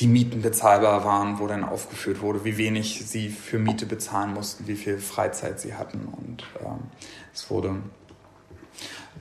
[0.00, 4.66] die Mieten bezahlbar waren, wo dann aufgeführt wurde, wie wenig sie für Miete bezahlen mussten,
[4.66, 6.08] wie viel Freizeit sie hatten.
[6.10, 6.80] Und ähm,
[7.32, 7.76] es wurde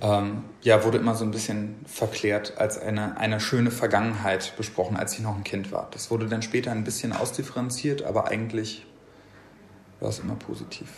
[0.03, 5.13] ähm, ja, wurde immer so ein bisschen verklärt als eine, eine schöne Vergangenheit besprochen, als
[5.13, 5.87] ich noch ein Kind war.
[5.91, 8.85] Das wurde dann später ein bisschen ausdifferenziert, aber eigentlich
[10.01, 10.89] war es immer positiv.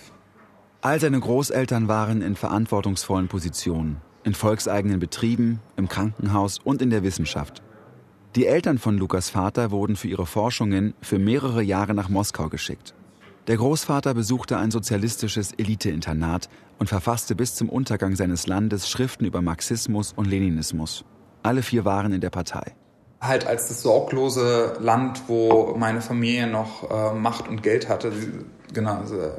[0.82, 4.02] All seine Großeltern waren in verantwortungsvollen Positionen.
[4.26, 7.62] in volkseigenen Betrieben, im Krankenhaus und in der Wissenschaft.
[8.36, 12.96] Die Eltern von Lukas Vater wurden für ihre Forschungen für mehrere Jahre nach Moskau geschickt.
[13.46, 19.42] Der Großvater besuchte ein sozialistisches Eliteinternat und verfasste bis zum Untergang seines Landes Schriften über
[19.42, 21.06] Marxismus und Leninismus.
[21.44, 22.74] Alle vier waren in der Partei.
[23.22, 28.12] Halt als das sorglose Land, wo meine Familie noch äh, Macht und Geld hatte.
[28.74, 29.32] Genau, also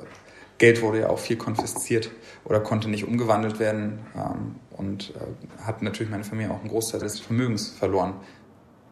[0.58, 2.10] Geld wurde ja auch viel konfisziert
[2.44, 7.00] oder konnte nicht umgewandelt werden ähm, und äh, hat natürlich meine Familie auch einen Großteil
[7.00, 8.14] des Vermögens verloren.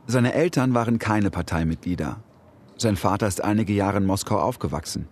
[0.07, 2.22] Seine Eltern waren keine Parteimitglieder.
[2.76, 5.09] Sein Vater ist einige Jahre in Moskau aufgewachsen.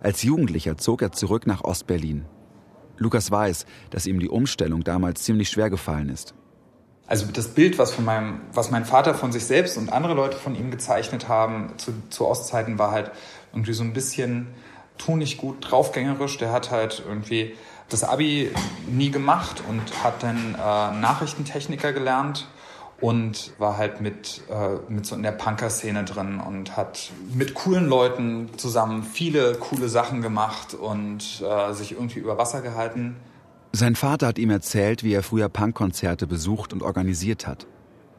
[0.00, 2.24] Als Jugendlicher zog er zurück nach Ostberlin.
[2.98, 6.34] Lukas weiß, dass ihm die Umstellung damals ziemlich schwer gefallen ist.
[7.06, 10.36] Also das Bild, was, von meinem, was mein Vater von sich selbst und andere Leute
[10.36, 13.10] von ihm gezeichnet haben zu, zu Ostzeiten, war halt
[13.52, 14.48] irgendwie so ein bisschen
[14.98, 16.38] tu nicht gut draufgängerisch.
[16.38, 17.54] Der hat halt irgendwie
[17.88, 18.50] das Abi
[18.88, 20.58] nie gemacht und hat dann äh,
[20.98, 22.48] Nachrichtentechniker gelernt
[23.02, 27.88] und war halt mit, äh, mit so in der Punker-Szene drin und hat mit coolen
[27.88, 33.16] Leuten zusammen viele coole Sachen gemacht und äh, sich irgendwie über Wasser gehalten.
[33.72, 37.66] Sein Vater hat ihm erzählt, wie er früher Punkkonzerte besucht und organisiert hat.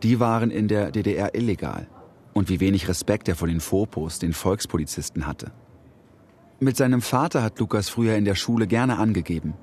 [0.04, 1.88] Die waren in der DDR illegal.
[2.34, 5.52] Und wie wenig Respekt er vor den Fopos, den Volkspolizisten hatte.
[6.60, 9.54] Mit seinem Vater hat Lukas früher in der Schule gerne angegeben.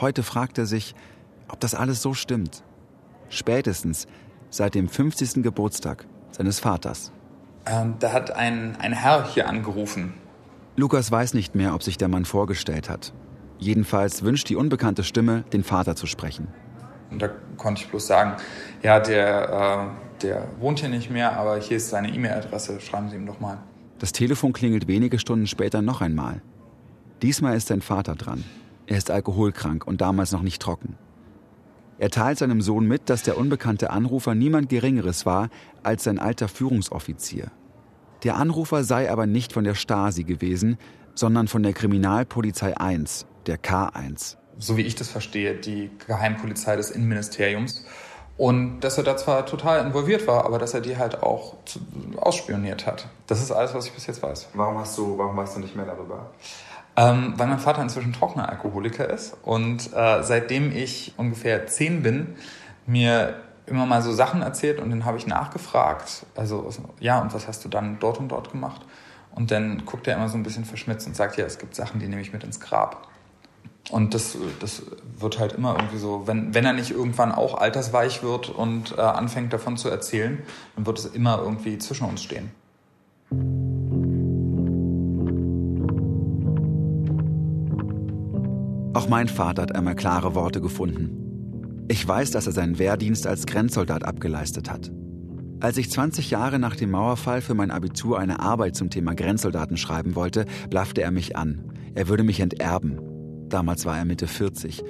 [0.00, 0.94] Heute fragt er sich,
[1.48, 2.64] ob das alles so stimmt.
[3.28, 4.06] Spätestens
[4.50, 5.42] seit dem 50.
[5.42, 7.12] Geburtstag seines Vaters.
[7.66, 10.14] Ähm, da hat ein, ein Herr hier angerufen.
[10.76, 13.12] Lukas weiß nicht mehr, ob sich der Mann vorgestellt hat.
[13.58, 16.48] Jedenfalls wünscht die unbekannte Stimme, den Vater zu sprechen.
[17.10, 18.36] Und da konnte ich bloß sagen,
[18.82, 23.16] ja, der, äh, der wohnt hier nicht mehr, aber hier ist seine E-Mail-Adresse, schreiben Sie
[23.16, 23.58] ihm doch mal.
[23.98, 26.42] Das Telefon klingelt wenige Stunden später noch einmal.
[27.22, 28.44] Diesmal ist sein Vater dran.
[28.86, 30.96] Er ist alkoholkrank und damals noch nicht trocken.
[31.98, 35.48] Er teilt seinem Sohn mit, dass der unbekannte Anrufer niemand Geringeres war
[35.82, 37.50] als sein alter Führungsoffizier.
[38.22, 40.78] Der Anrufer sei aber nicht von der Stasi gewesen,
[41.14, 44.36] sondern von der Kriminalpolizei 1, der K1.
[44.58, 47.86] So wie ich das verstehe, die Geheimpolizei des Innenministeriums.
[48.36, 51.56] Und dass er da zwar total involviert war, aber dass er die halt auch
[52.16, 53.08] ausspioniert hat.
[53.26, 54.48] Das ist alles, was ich bis jetzt weiß.
[54.52, 56.30] Warum hast du, warum weißt du nicht mehr darüber?
[56.98, 62.36] Ähm, weil mein Vater inzwischen trockener Alkoholiker ist und äh, seitdem ich ungefähr zehn bin,
[62.86, 63.34] mir
[63.66, 66.24] immer mal so Sachen erzählt und dann habe ich nachgefragt.
[66.34, 68.82] Also, ja, und was hast du dann dort und dort gemacht?
[69.34, 72.00] Und dann guckt er immer so ein bisschen verschmitzt und sagt, ja, es gibt Sachen,
[72.00, 73.08] die nehme ich mit ins Grab.
[73.90, 74.82] Und das, das
[75.18, 79.00] wird halt immer irgendwie so, wenn, wenn er nicht irgendwann auch altersweich wird und äh,
[79.00, 80.42] anfängt davon zu erzählen,
[80.74, 82.50] dann wird es immer irgendwie zwischen uns stehen.
[89.06, 91.86] Auch mein Vater hat einmal klare Worte gefunden.
[91.86, 94.90] Ich weiß, dass er seinen Wehrdienst als Grenzsoldat abgeleistet hat.
[95.60, 99.76] Als ich 20 Jahre nach dem Mauerfall für mein Abitur eine Arbeit zum Thema Grenzsoldaten
[99.76, 101.70] schreiben wollte, blaffte er mich an.
[101.94, 102.98] Er würde mich enterben.
[103.48, 104.82] Damals war er Mitte 40.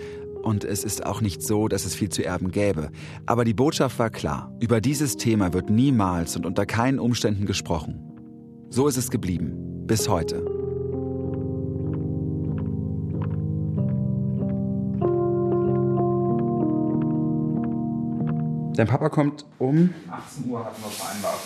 [0.43, 2.89] Und es ist auch nicht so, dass es viel zu erben gäbe.
[3.27, 4.51] Aber die Botschaft war klar.
[4.63, 8.01] Über dieses Thema wird niemals und unter keinen Umständen gesprochen.
[8.71, 9.85] So ist es geblieben.
[9.87, 10.56] Bis heute.
[18.77, 21.41] Dein Papa kommt um 18 Uhr hatten wir vereinbart.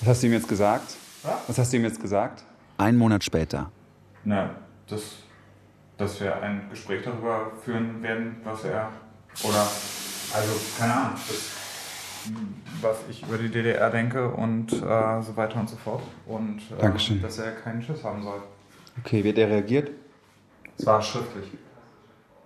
[0.00, 0.96] Was hast du ihm jetzt gesagt?
[1.24, 1.34] Was?
[1.48, 2.44] Was hast du ihm jetzt gesagt?
[2.78, 3.72] Ein Monat später.
[4.22, 4.54] Na,
[4.86, 5.02] das,
[5.96, 8.92] dass wir ein Gespräch darüber führen werden, was er
[9.42, 9.66] oder
[10.32, 11.50] also keine Ahnung, das,
[12.80, 16.82] was ich über die DDR denke und äh, so weiter und so fort und äh,
[16.82, 17.20] Dankeschön.
[17.20, 18.42] dass er keinen Schiss haben soll.
[19.00, 19.90] Okay, wird er reagiert?
[20.78, 21.46] Es war schriftlich.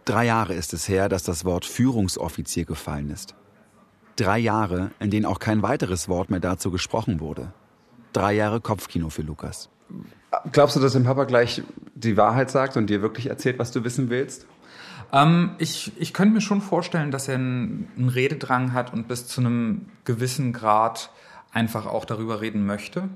[0.07, 3.35] Drei Jahre ist es her, dass das Wort Führungsoffizier gefallen ist.
[4.21, 7.55] Drei Jahre, in denen auch kein weiteres Wort mehr dazu gesprochen wurde.
[8.13, 9.71] Drei Jahre Kopfkino für Lukas.
[10.53, 11.63] Glaubst du, dass dein Papa gleich
[11.95, 14.47] die Wahrheit sagt und dir wirklich erzählt, was du wissen willst?
[15.11, 19.27] Ähm, ich, ich könnte mir schon vorstellen, dass er einen, einen Rededrang hat und bis
[19.27, 21.11] zu einem gewissen Grad
[21.51, 23.09] einfach auch darüber reden möchte.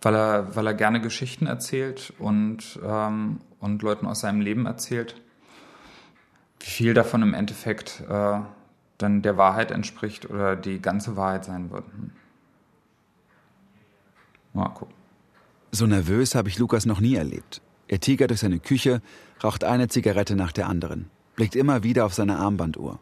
[0.00, 5.20] Weil er, weil er gerne Geschichten erzählt und, ähm, und Leuten aus seinem Leben erzählt.
[6.60, 8.38] Wie viel davon im Endeffekt äh,
[9.02, 11.84] dann der Wahrheit entspricht oder die ganze Wahrheit sein wird.
[11.84, 12.10] Hm.
[14.74, 14.94] Gucken.
[15.70, 17.62] So nervös habe ich Lukas noch nie erlebt.
[17.86, 19.00] Er tigert durch seine Küche,
[19.42, 22.98] raucht eine Zigarette nach der anderen, blickt immer wieder auf seine Armbanduhr.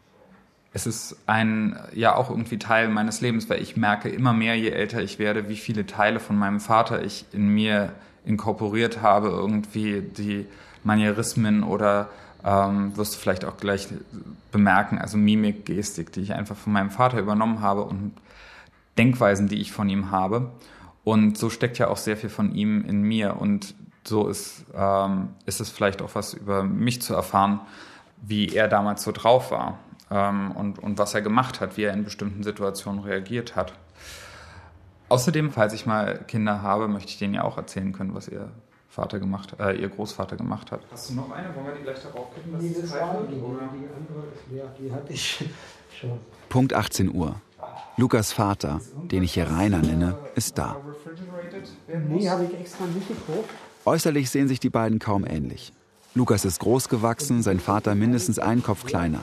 [0.73, 4.69] Es ist ein, ja auch irgendwie Teil meines Lebens, weil ich merke immer mehr, je
[4.69, 7.93] älter ich werde, wie viele Teile von meinem Vater ich in mir
[8.25, 10.47] inkorporiert habe, irgendwie die
[10.85, 12.11] Manierismen oder
[12.45, 13.89] ähm, wirst du vielleicht auch gleich
[14.53, 18.13] bemerken, also Mimik, Gestik, die ich einfach von meinem Vater übernommen habe und
[18.97, 20.51] Denkweisen, die ich von ihm habe.
[21.05, 23.37] Und so steckt ja auch sehr viel von ihm in mir.
[23.41, 23.75] Und
[24.05, 27.61] so ist, ähm, ist es vielleicht auch was über mich zu erfahren,
[28.21, 29.79] wie er damals so drauf war
[30.11, 33.75] ähm, und, und was er gemacht hat, wie er in bestimmten Situationen reagiert hat.
[35.09, 38.51] Außerdem, falls ich mal Kinder habe, möchte ich denen ja auch erzählen können, was ihr
[38.89, 40.81] Vater gemacht, äh, ihr Großvater gemacht hat.
[40.91, 41.55] Hast du noch eine?
[41.55, 42.59] Wollen wir die gleich darauf kippen?
[42.59, 45.45] Nee, das war die, die andere ist leer, die hatte ich
[46.01, 46.19] schon.
[46.49, 47.37] Punkt 18 Uhr.
[47.97, 50.77] Lukas Vater, den ich hier Rainer nenne, ist da.
[52.09, 53.51] Nee, habe ich extra nicht gekauft.
[53.85, 55.73] Äußerlich sehen sich die beiden kaum ähnlich.
[56.15, 59.21] Lukas ist groß gewachsen, sein Vater mindestens einen Kopf kleiner.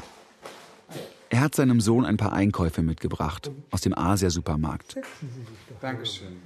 [1.29, 4.95] Er hat seinem Sohn ein paar Einkäufe mitgebracht aus dem Asia-Supermarkt.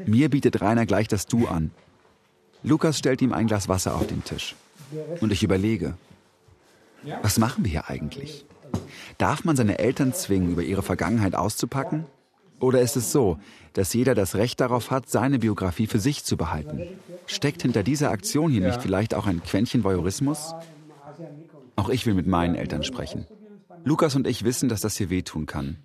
[0.05, 1.71] Mir bietet Rainer gleich das Du an.
[2.63, 4.55] Lukas stellt ihm ein Glas Wasser auf den Tisch.
[5.21, 5.95] Und ich überlege,
[7.21, 8.45] was machen wir hier eigentlich?
[9.17, 12.05] Darf man seine Eltern zwingen, über ihre Vergangenheit auszupacken?
[12.59, 13.39] Oder ist es so,
[13.73, 16.87] dass jeder das Recht darauf hat, seine Biografie für sich zu behalten?
[17.25, 20.53] Steckt hinter dieser Aktion hier nicht vielleicht auch ein Quäntchen Voyeurismus?
[21.75, 23.25] Auch ich will mit meinen Eltern sprechen.
[23.85, 25.77] Lukas und ich wissen, dass das hier wehtun kann.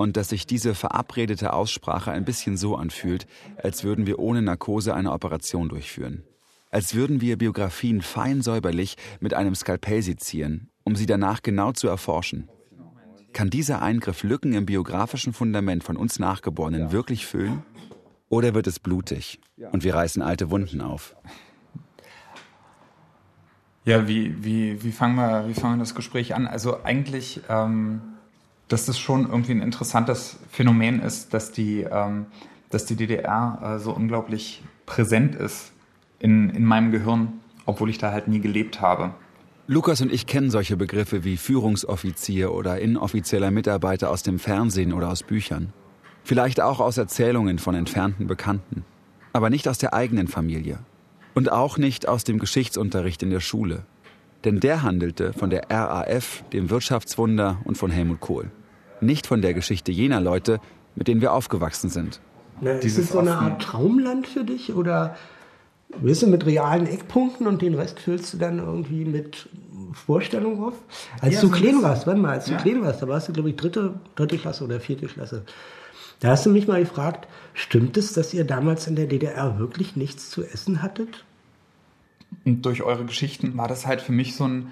[0.00, 3.26] Und dass sich diese verabredete Aussprache ein bisschen so anfühlt,
[3.62, 6.24] als würden wir ohne Narkose eine Operation durchführen.
[6.70, 11.86] Als würden wir Biografien fein säuberlich mit einem Skalpell sezieren, um sie danach genau zu
[11.86, 12.48] erforschen.
[13.34, 17.62] Kann dieser Eingriff Lücken im biografischen Fundament von uns Nachgeborenen wirklich füllen?
[18.30, 19.38] Oder wird es blutig
[19.70, 21.14] und wir reißen alte Wunden auf?
[23.84, 26.46] Ja, wie, wie, wie, fangen wir, wie fangen wir das Gespräch an?
[26.46, 28.00] Also eigentlich, ähm,
[28.70, 32.26] dass das schon irgendwie ein interessantes Phänomen ist, dass die, ähm,
[32.70, 35.72] dass die DDR äh, so unglaublich präsent ist
[36.20, 37.32] in, in meinem Gehirn,
[37.66, 39.12] obwohl ich da halt nie gelebt habe.
[39.66, 45.10] Lukas und ich kennen solche Begriffe wie Führungsoffizier oder inoffizieller Mitarbeiter aus dem Fernsehen oder
[45.10, 45.72] aus Büchern.
[46.22, 48.84] Vielleicht auch aus Erzählungen von entfernten Bekannten.
[49.32, 50.78] Aber nicht aus der eigenen Familie.
[51.34, 53.84] Und auch nicht aus dem Geschichtsunterricht in der Schule.
[54.44, 58.50] Denn der handelte von der RAF, dem Wirtschaftswunder und von Helmut Kohl.
[59.00, 60.60] Nicht von der Geschichte jener Leute,
[60.94, 62.20] mit denen wir aufgewachsen sind.
[62.60, 65.16] Na, ist es so eine Art Traumland für dich oder
[65.98, 69.48] Weißt du, mit realen Eckpunkten und den Rest füllst du dann irgendwie mit
[69.92, 70.74] Vorstellungen auf.
[71.20, 72.56] Als ja, du klein warst, warte mal, als ja.
[72.56, 75.44] du klein warst, da warst du, glaube ich, dritte, dritte Klasse oder vierte Klasse.
[76.20, 79.96] Da hast du mich mal gefragt, stimmt es, dass ihr damals in der DDR wirklich
[79.96, 81.24] nichts zu essen hattet?
[82.44, 84.70] Und durch eure Geschichten war das halt für mich so ein,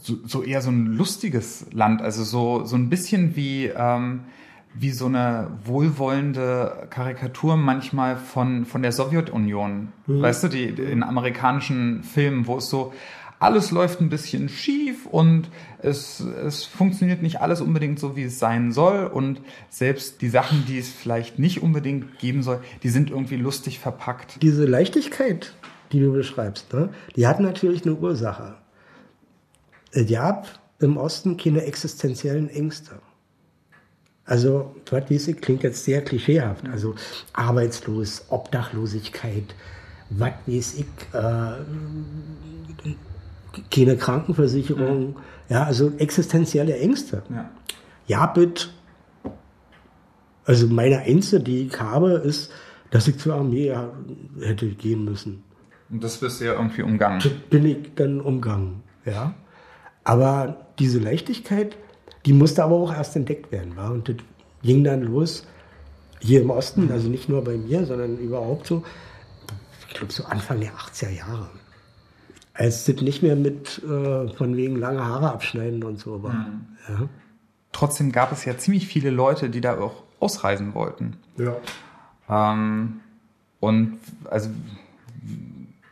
[0.00, 4.20] so, so eher so ein lustiges Land, also so, so ein bisschen wie, ähm,
[4.74, 9.92] wie so eine wohlwollende Karikatur manchmal von, von der Sowjetunion.
[10.06, 10.22] Mhm.
[10.22, 12.92] Weißt du, die, in amerikanischen Filmen, wo es so,
[13.38, 18.38] alles läuft ein bisschen schief und es, es funktioniert nicht alles unbedingt so, wie es
[18.38, 19.06] sein soll.
[19.06, 23.80] Und selbst die Sachen, die es vielleicht nicht unbedingt geben soll, die sind irgendwie lustig
[23.80, 24.42] verpackt.
[24.42, 25.52] Diese Leichtigkeit,
[25.92, 28.54] die du beschreibst, ne, die hat natürlich eine Ursache.
[29.94, 30.48] Es gab
[30.80, 32.98] im Osten keine existenziellen Ängste.
[34.26, 36.66] Also, was ich, klingt jetzt sehr klischeehaft.
[36.68, 36.94] Also
[37.32, 39.54] arbeitslos, Obdachlosigkeit,
[40.10, 41.52] was weiß ich, äh,
[43.70, 45.16] keine Krankenversicherung,
[45.48, 45.60] ja.
[45.60, 47.22] ja, also existenzielle Ängste.
[47.30, 47.50] Ja,
[48.06, 48.68] ja bitte.
[50.44, 52.50] Also meine Ängste, die ich habe, ist,
[52.90, 53.74] dass ich zur Armee
[54.40, 55.44] hätte gehen müssen.
[55.90, 57.20] Und das wirst du ja irgendwie umgangen.
[57.20, 59.34] Das bin ich dann umgangen, ja.
[60.04, 61.76] Aber diese Leichtigkeit,
[62.26, 63.76] die musste aber auch erst entdeckt werden.
[63.76, 63.88] Wa?
[63.88, 64.16] Und das
[64.62, 65.46] ging dann los
[66.20, 68.82] hier im Osten, also nicht nur bei mir, sondern überhaupt so,
[69.88, 71.50] ich glaube so Anfang der 80er Jahre.
[72.54, 76.32] Als das nicht mehr mit äh, von wegen lange Haare abschneiden und so war.
[76.32, 76.66] Mhm.
[76.88, 77.08] Ja.
[77.72, 81.16] Trotzdem gab es ja ziemlich viele Leute, die da auch ausreisen wollten.
[81.36, 81.56] Ja.
[82.28, 83.00] Ähm,
[83.60, 83.98] und
[84.30, 84.50] also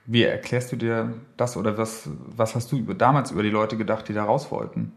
[0.07, 3.77] wie erklärst du dir das oder was, was hast du über, damals über die Leute
[3.77, 4.93] gedacht, die da raus wollten?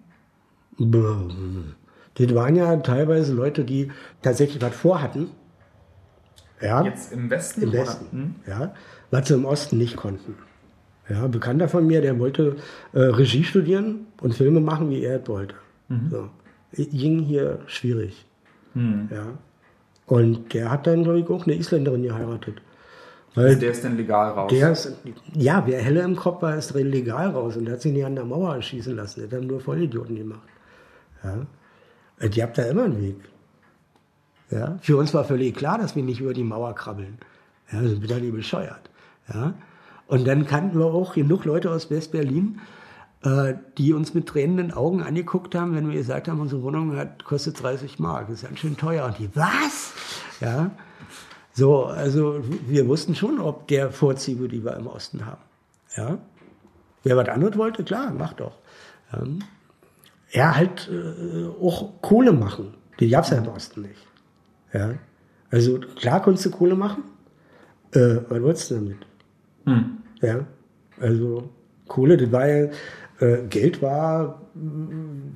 [0.78, 3.92] Das waren ja teilweise Leute, die
[4.22, 5.30] tatsächlich was vorhatten.
[6.62, 7.64] Ja, Jetzt im Westen?
[7.64, 8.36] Im Westen, hm?
[8.48, 8.74] ja.
[9.12, 10.36] Was sie im Osten nicht konnten.
[11.10, 12.56] Ja, ein Bekannter von mir, der wollte
[12.94, 15.56] äh, Regie studieren und Filme machen, wie er es wollte.
[15.90, 16.10] Mhm.
[16.10, 16.30] So.
[16.72, 18.26] Ging hier schwierig.
[18.74, 19.10] Mhm.
[19.12, 19.38] Ja.
[20.08, 22.62] Und der hat dann, glaube ich, auch eine Isländerin geheiratet.
[23.36, 24.50] Weil der ist dann legal raus?
[24.50, 24.94] Der ist,
[25.34, 27.58] ja, wer helle im Kopf war, ist legal raus.
[27.58, 29.24] Und der hat sich nicht an der Mauer erschießen lassen.
[29.24, 30.48] Hat dann nur Vollidioten gemacht.
[31.24, 31.46] Ja.
[32.20, 33.18] Äh, die habt da immer einen Weg.
[34.52, 34.78] Ja?
[34.82, 37.18] Für uns war völlig klar, dass wir nicht über die Mauer krabbeln.
[37.72, 38.90] Ja, sind wir da nicht bescheuert.
[39.34, 39.54] Ja?
[40.08, 42.62] Und dann kannten wir auch genug Leute aus West-Berlin,
[43.24, 47.26] äh, die uns mit tränenden Augen angeguckt haben, wenn wir gesagt haben, unsere Wohnung hat,
[47.26, 48.28] kostet 30 Mark.
[48.28, 49.06] Das ist ganz schön teuer.
[49.06, 49.94] Und die, was?
[50.40, 50.72] Ja.
[51.56, 55.42] So, also wir wussten schon, ob der Vorzüge, die wir im Osten haben.
[55.96, 56.18] Ja.
[57.04, 58.58] Wer was anderes wollte, klar, mach doch.
[59.14, 59.24] Ja.
[60.32, 62.74] Er halt äh, auch Kohle machen.
[63.00, 64.06] Die gab es ja im Osten nicht.
[64.74, 64.96] Ja.
[65.50, 67.04] Also klar konntest du Kohle machen.
[67.94, 68.98] Äh, was wolltest du damit?
[69.66, 69.98] Hm.
[70.22, 70.46] Ja.
[71.00, 71.50] Also
[71.88, 72.70] Kohle, das war ja,
[73.20, 74.42] äh, Geld war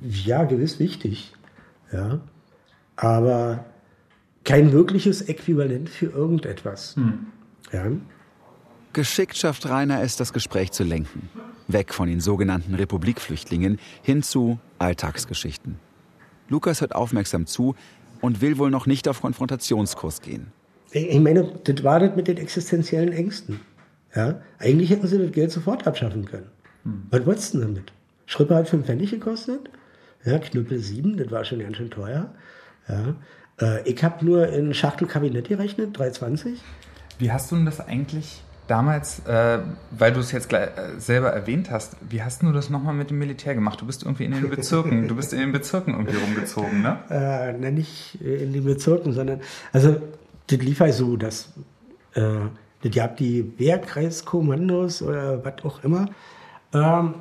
[0.02, 1.32] ja gewiss wichtig.
[1.92, 2.20] Ja.
[2.96, 3.64] Aber
[4.50, 6.96] kein wirkliches Äquivalent für irgendetwas.
[6.96, 7.26] Hm.
[7.72, 7.86] Ja.
[8.92, 11.28] Geschickt schafft Rainer es, das Gespräch zu lenken.
[11.68, 15.78] Weg von den sogenannten Republikflüchtlingen hin zu Alltagsgeschichten.
[16.48, 17.76] Lukas hört aufmerksam zu
[18.20, 20.48] und will wohl noch nicht auf Konfrontationskurs gehen.
[20.90, 23.60] Ich meine, das war das mit den existenziellen Ängsten.
[24.14, 24.40] Ja?
[24.58, 26.48] Eigentlich hätten sie das Geld sofort abschaffen können.
[26.82, 27.02] Hm.
[27.10, 27.92] Was wolltest du damit?
[28.26, 29.70] Schripper hat 5 Pfennig gekostet.
[30.24, 32.34] Ja, Knüppel 7, das war schon ganz schön teuer.
[32.88, 33.14] Ja.
[33.60, 36.56] Äh, ich habe nur in Schachtel Kabinett gerechnet, 3,20.
[37.18, 39.58] Wie hast du denn das eigentlich damals, äh,
[39.90, 43.10] weil du es jetzt gleich, äh, selber erwähnt hast, wie hast du das nochmal mit
[43.10, 43.80] dem Militär gemacht?
[43.80, 46.98] Du bist irgendwie in den Bezirken, du bist in den Bezirken irgendwie rumgezogen, ne?
[47.10, 49.40] Äh, ne, nicht in den Bezirken, sondern,
[49.72, 49.96] also,
[50.46, 51.52] das lief halt so, dass,
[52.14, 52.22] äh,
[52.82, 56.08] das gab die Wehrkreiskommandos oder was auch immer.
[56.72, 57.14] Ähm,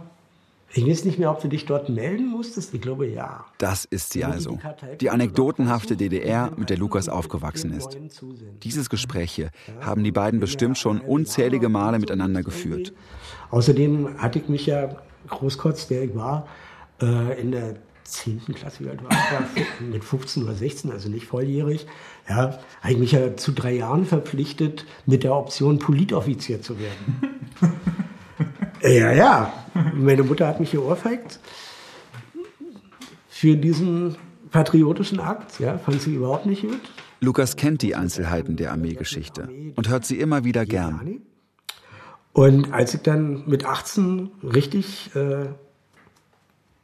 [0.72, 2.74] ich weiß nicht mehr, ob du dich dort melden musstest.
[2.74, 3.46] Ich glaube ja.
[3.58, 4.60] Das ist sie also.
[5.02, 7.98] Die anekdotenhafte DDR, mit der Lukas aufgewachsen ist.
[8.64, 9.50] Dieses Gespräch hier
[9.82, 12.94] haben die beiden bestimmt schon unzählige Male miteinander geführt.
[13.50, 14.96] Außerdem hatte ich mich ja
[15.28, 16.48] Großkotz, der ich war,
[17.02, 18.42] äh, in der 10.
[18.54, 19.12] Klasse, wie alt war
[19.56, 19.66] ich?
[19.92, 21.88] Mit 15 oder 16, also nicht volljährig.
[22.28, 27.40] Ja, habe ich mich ja zu drei Jahren verpflichtet, mit der Option Politoffizier zu werden.
[28.82, 29.54] Ja, ja.
[29.94, 31.40] Meine Mutter hat mich geohrfeigt
[33.30, 34.16] für diesen
[34.52, 35.60] patriotischen Akt.
[35.60, 36.82] Ja, fand sie überhaupt nicht gut.
[37.22, 41.22] Lukas kennt die Einzelheiten der Armeegeschichte und hört sie immer wieder gern.
[42.34, 45.48] Und als ich dann mit 18 richtig äh,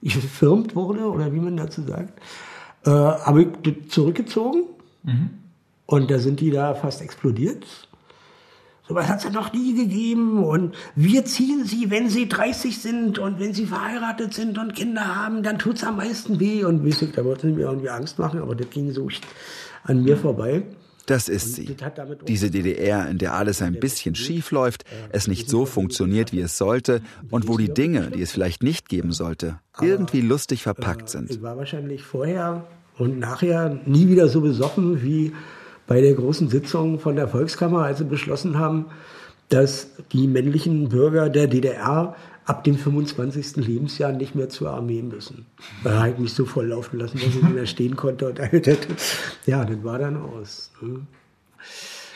[0.01, 2.19] gefirmt wurde, oder wie man dazu sagt,
[2.85, 4.63] äh, habe ich zurückgezogen.
[5.03, 5.29] Mhm.
[5.85, 7.84] Und da sind die da fast explodiert.
[8.87, 10.43] Sowas hat es ja noch nie gegeben.
[10.43, 15.15] Und wir ziehen sie, wenn sie 30 sind und wenn sie verheiratet sind und Kinder
[15.15, 16.63] haben, dann tut es am meisten weh.
[16.63, 19.07] Und wisst da wollten sie mir irgendwie Angst machen, aber das ging so
[19.83, 20.63] an mir vorbei.
[21.05, 21.75] Das ist sie.
[22.27, 26.57] Diese DDR, in der alles ein bisschen schief läuft, es nicht so funktioniert, wie es
[26.57, 31.29] sollte und wo die Dinge, die es vielleicht nicht geben sollte, irgendwie lustig verpackt sind.
[31.29, 32.65] Ich war wahrscheinlich vorher
[32.97, 35.33] und nachher nie wieder so besoffen wie
[35.87, 38.85] bei der großen Sitzung von der Volkskammer, als sie beschlossen haben,
[39.49, 43.57] dass die männlichen Bürger der DDR ab dem 25.
[43.57, 45.45] Lebensjahr nicht mehr zur Armee müssen.
[45.83, 48.27] Da habe ich mich so voll laufen lassen, dass ich nicht mehr stehen konnte.
[48.29, 48.39] Und
[49.45, 50.71] ja, das war dann aus.
[50.81, 51.01] Ne?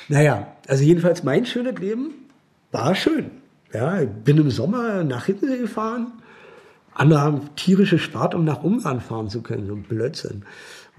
[0.08, 2.12] Naja, also jedenfalls mein schönes Leben
[2.72, 3.32] war schön.
[3.74, 6.14] Ja, ich bin im Sommer nach Hittensee gefahren.
[6.94, 9.68] Andere haben tierische Spart, um nach Ungarn fahren zu können.
[9.68, 10.44] So ein Blödsinn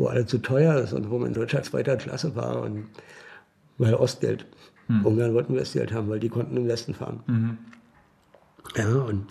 [0.01, 2.87] wo alles zu teuer ist und wo man in Deutschland zweiter Klasse war und
[3.77, 4.47] weil Ostgeld.
[4.87, 5.05] Hm.
[5.05, 7.21] Ungarn wollten Westgeld haben, weil die konnten im Westen fahren.
[7.27, 7.59] Mhm.
[8.77, 9.27] Ja, und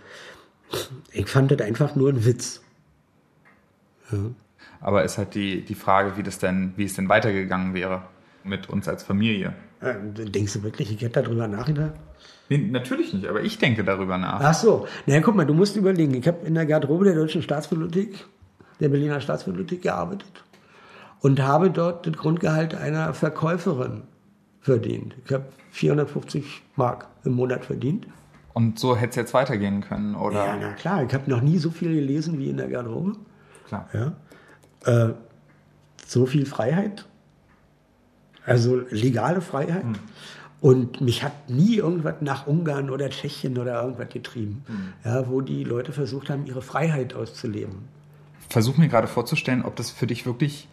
[1.11, 2.61] ich fand das einfach nur ein Witz.
[4.11, 4.19] Ja.
[4.79, 8.03] Aber ist halt die, die Frage, wie, das denn, wie es denn weitergegangen wäre
[8.43, 9.53] mit uns als Familie.
[9.81, 11.93] Ja, denkst du wirklich, ich hätte darüber nachgedacht?
[12.49, 14.39] Nee, natürlich nicht, aber ich denke darüber nach.
[14.41, 14.87] Ach so.
[15.07, 16.13] naja, guck mal, du musst überlegen.
[16.13, 18.25] Ich habe in der Garderobe der Deutschen Staatsbibliothek,
[18.79, 20.43] der Berliner Staatsbibliothek gearbeitet
[21.21, 24.03] und habe dort den Grundgehalt einer Verkäuferin
[24.61, 25.15] verdient.
[25.25, 28.07] Ich habe 450 Mark im Monat verdient.
[28.53, 30.45] Und so hätte es jetzt weitergehen können, oder?
[30.45, 31.03] Ja, na klar.
[31.03, 33.13] Ich habe noch nie so viel gelesen wie in der Garderobe.
[33.67, 33.87] Klar.
[33.93, 34.13] Ja.
[34.85, 35.13] Äh,
[36.05, 37.05] so viel Freiheit.
[38.45, 39.83] Also legale Freiheit.
[39.83, 39.95] Hm.
[40.61, 44.93] Und mich hat nie irgendwas nach Ungarn oder Tschechien oder irgendwas getrieben, hm.
[45.05, 47.87] ja, wo die Leute versucht haben, ihre Freiheit auszuleben.
[48.49, 50.67] Versuch mir gerade vorzustellen, ob das für dich wirklich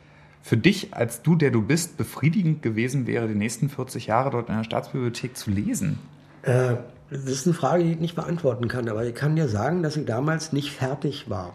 [0.46, 4.48] für dich, als du, der du bist, befriedigend gewesen wäre, die nächsten 40 Jahre dort
[4.48, 5.98] in der Staatsbibliothek zu lesen?
[6.42, 6.76] Äh,
[7.10, 9.96] das ist eine Frage, die ich nicht beantworten kann, aber ich kann dir sagen, dass
[9.96, 11.54] ich damals nicht fertig war.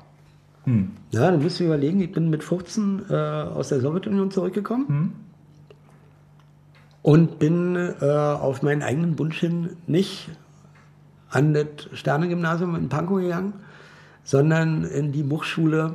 [0.65, 0.91] Hm.
[1.11, 5.11] Ja, dann müsst ihr überlegen, ich bin mit 15 äh, aus der Sowjetunion zurückgekommen hm.
[7.01, 10.27] und bin äh, auf meinen eigenen Wunsch hin nicht
[11.29, 13.53] an das Sterne-Gymnasium in Pankow gegangen,
[14.25, 15.93] sondern in die Muchschule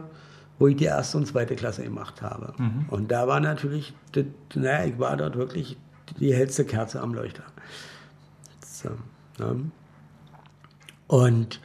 [0.59, 2.55] wo ich die erste und zweite Klasse gemacht habe.
[2.59, 2.87] Mhm.
[2.89, 3.95] Und da war natürlich,
[4.55, 5.77] naja, ich war dort wirklich
[6.19, 7.43] die hellste Kerze am Leuchter.
[8.65, 8.91] So,
[9.39, 9.55] ja.
[11.09, 11.61] Und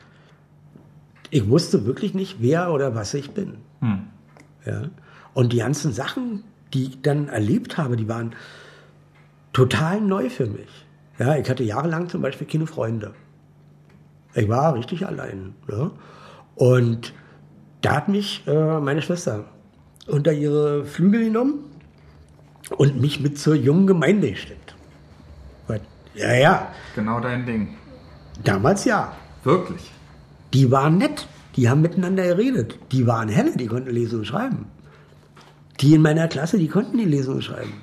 [1.29, 3.57] ich wusste wirklich nicht, wer oder was ich bin.
[3.79, 4.07] Hm.
[4.65, 4.83] Ja.
[5.33, 8.35] Und die ganzen Sachen, die ich dann erlebt habe, die waren
[9.53, 10.85] total neu für mich.
[11.17, 13.13] Ja, ich hatte jahrelang zum Beispiel keine Freunde.
[14.33, 15.55] Ich war richtig allein.
[15.69, 15.91] Ja.
[16.55, 17.13] Und
[17.81, 19.45] da hat mich äh, meine Schwester
[20.07, 21.65] unter ihre Flügel genommen
[22.77, 24.57] und mich mit zur jungen Gemeinde gestellt.
[26.13, 26.71] Ja, ja.
[26.95, 27.69] Genau dein Ding.
[28.43, 29.13] Damals ja.
[29.43, 29.91] Wirklich?
[30.53, 31.27] Die waren nett.
[31.55, 32.77] Die haben miteinander geredet.
[32.91, 34.65] Die waren helle, die konnten lesen und schreiben.
[35.79, 37.73] Die in meiner Klasse, die konnten die lesen und schreiben.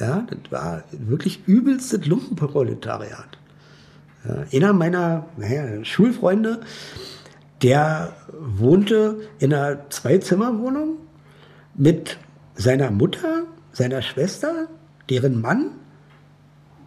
[0.00, 3.38] Ja, das war wirklich übelstes Lumpenproletariat.
[4.24, 6.60] Ja, einer meiner naja, Schulfreunde,
[7.62, 10.98] der wohnte in einer Zwei-Zimmer-Wohnung
[11.74, 12.18] mit
[12.54, 14.68] seiner Mutter, seiner Schwester,
[15.08, 15.70] deren Mann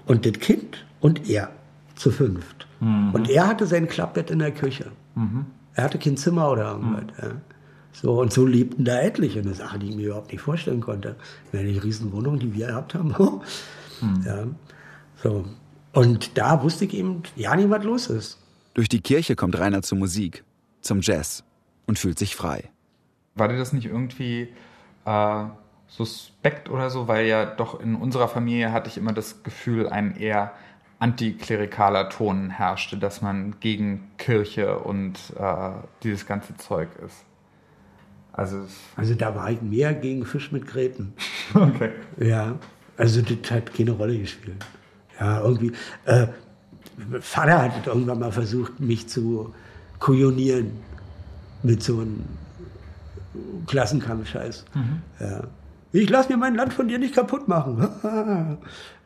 [0.05, 1.49] und das Kind und er
[1.95, 2.67] zu fünft.
[2.79, 3.11] Mhm.
[3.13, 4.91] Und er hatte sein Klappbett in der Küche.
[5.15, 5.45] Mhm.
[5.73, 7.03] Er hatte kein Zimmer oder irgendwas.
[7.03, 7.09] Mhm.
[7.21, 7.31] Ja.
[7.93, 9.39] So, und so lebten da etliche.
[9.39, 11.15] Eine Sache, die ich mir überhaupt nicht vorstellen konnte.
[11.51, 13.09] Eine Riesenwohnung, die wir gehabt haben.
[14.01, 14.23] mhm.
[14.25, 14.47] ja.
[15.21, 15.45] so.
[15.93, 18.37] Und da wusste ich eben ja nicht, was los ist.
[18.73, 20.45] Durch die Kirche kommt Rainer zur Musik,
[20.81, 21.43] zum Jazz
[21.85, 22.69] und fühlt sich frei.
[23.35, 24.49] War dir das nicht irgendwie
[25.05, 25.43] äh,
[25.87, 27.07] suspekt oder so?
[27.07, 30.53] Weil ja doch in unserer Familie hatte ich immer das Gefühl, ein eher
[30.99, 35.71] antiklerikaler Ton herrschte, dass man gegen Kirche und äh,
[36.03, 37.25] dieses ganze Zeug ist.
[38.33, 38.65] Also,
[38.95, 41.13] also da war ich mehr gegen Fisch mit Gräten.
[41.53, 41.91] Okay.
[42.17, 42.55] Ja,
[42.95, 44.65] also das hat keine Rolle gespielt.
[45.19, 45.73] Ja, irgendwie.
[46.05, 46.27] Äh,
[47.19, 49.53] Vater hat irgendwann mal versucht, mich zu
[50.01, 50.71] kujonieren
[51.63, 52.25] mit so einem
[53.67, 54.65] Klassenkampfscheiß.
[54.73, 55.01] Mhm.
[55.19, 55.43] Ja.
[55.93, 57.87] Ich lasse mir mein Land von dir nicht kaputt machen.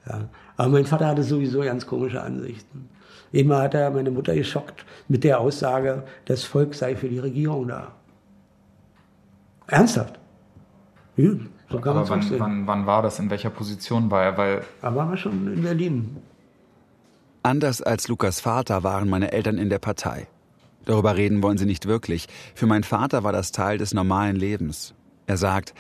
[0.07, 0.29] ja.
[0.57, 2.89] Aber mein Vater hatte sowieso ganz komische Ansichten.
[3.31, 7.67] Immer hat er meine Mutter geschockt mit der Aussage, das Volk sei für die Regierung
[7.67, 7.91] da.
[9.67, 10.17] Ernsthaft?
[11.17, 11.31] Ja,
[11.69, 13.19] so kann Aber wann, wann, wann, war das?
[13.19, 14.37] In welcher Position war er?
[14.37, 16.17] Weil da waren wir schon in Berlin.
[17.43, 20.27] Anders als Lukas Vater waren meine Eltern in der Partei.
[20.85, 22.27] Darüber reden wollen sie nicht wirklich.
[22.53, 24.93] Für meinen Vater war das Teil des normalen Lebens.
[25.27, 25.73] Er sagt,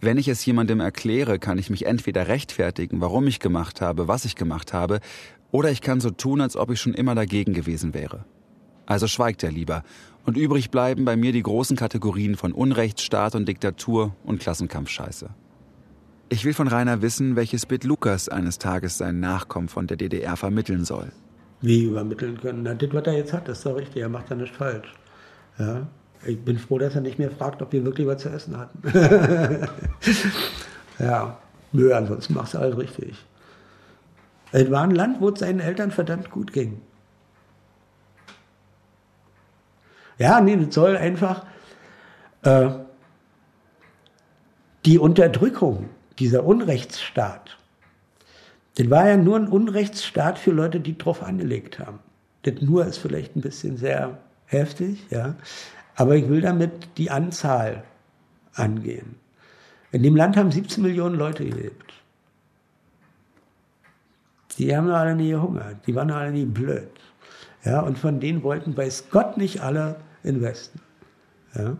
[0.00, 4.24] wenn ich es jemandem erkläre, kann ich mich entweder rechtfertigen, warum ich gemacht habe, was
[4.24, 5.00] ich gemacht habe,
[5.52, 8.24] oder ich kann so tun, als ob ich schon immer dagegen gewesen wäre.
[8.86, 9.84] Also schweigt er lieber.
[10.24, 15.30] Und übrig bleiben bei mir die großen Kategorien von Unrechtsstaat und Diktatur und Klassenkampfscheiße.
[16.28, 20.36] Ich will von Rainer wissen, welches Bild Lukas eines Tages seinen Nachkommen von der DDR
[20.36, 21.12] vermitteln soll.
[21.62, 22.62] Wie übermitteln können?
[22.62, 24.02] Na, das, was er jetzt hat, ist doch richtig.
[24.02, 24.92] Er macht ja nicht falsch.
[25.58, 25.86] Ja?
[26.24, 28.82] Ich bin froh, dass er nicht mehr fragt, ob wir wirklich was zu essen hatten.
[30.98, 31.38] ja,
[31.72, 33.16] nö, ansonsten machst du alles richtig.
[34.52, 36.80] Es war ein Land, wo es seinen Eltern verdammt gut ging.
[40.18, 41.46] Ja, nee, das soll einfach
[42.42, 42.68] äh,
[44.84, 45.88] die Unterdrückung,
[46.18, 47.56] dieser Unrechtsstaat,
[48.80, 51.98] das war ja nur ein Unrechtsstaat für Leute, die drauf angelegt haben.
[52.44, 54.16] Das nur ist vielleicht ein bisschen sehr
[54.46, 55.34] heftig, ja.
[55.96, 57.84] Aber ich will damit die Anzahl
[58.54, 59.16] angehen.
[59.92, 61.92] In dem Land haben 17 Millionen Leute gelebt.
[64.56, 66.88] Die haben alle nie gehungert, die waren alle nie blöd.
[67.62, 70.80] Ja, und von denen wollten weiß Gott nicht alle in Westen.
[71.54, 71.76] Ja.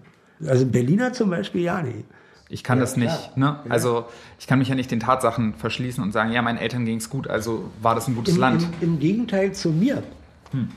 [0.46, 2.04] Also Berliner zum Beispiel ja nicht.
[2.50, 3.36] Ich kann ja, das nicht.
[3.36, 3.60] Ne?
[3.68, 4.06] Also
[4.40, 7.08] ich kann mich ja nicht den Tatsachen verschließen und sagen, ja, meinen Eltern ging es
[7.08, 8.62] gut, also war das ein gutes Im, Land.
[8.80, 10.02] Im, Im, Gegenteil zu mir,
[10.50, 10.68] hm.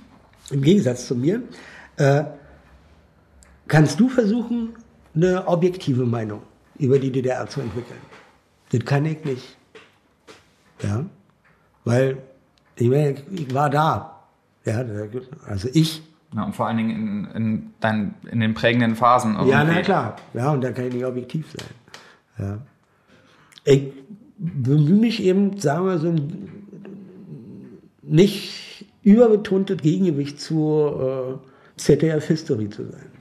[0.51, 1.41] im Gegensatz zu mir,
[1.97, 2.23] äh,
[3.67, 4.75] kannst du versuchen,
[5.15, 6.43] eine objektive Meinung
[6.77, 7.99] über die DDR zu entwickeln.
[8.71, 9.57] Das kann ich nicht.
[10.81, 11.05] Ja,
[11.85, 12.17] weil
[12.75, 14.23] ich, meine, ich war da.
[14.65, 14.85] Ja,
[15.47, 16.01] also ich.
[16.35, 19.33] Ja, und vor allen Dingen in, in, dein, in den prägenden Phasen.
[19.33, 19.51] Irgendwie.
[19.51, 20.15] Ja, na klar.
[20.33, 22.45] Ja, und da kann ich nicht objektiv sein.
[22.45, 22.57] Ja.
[23.65, 23.93] Ich
[24.37, 26.15] bemühe mich eben, sagen wir so,
[28.01, 33.11] nicht überbetontes Gegengewicht zur äh, ZDF-History zu sein.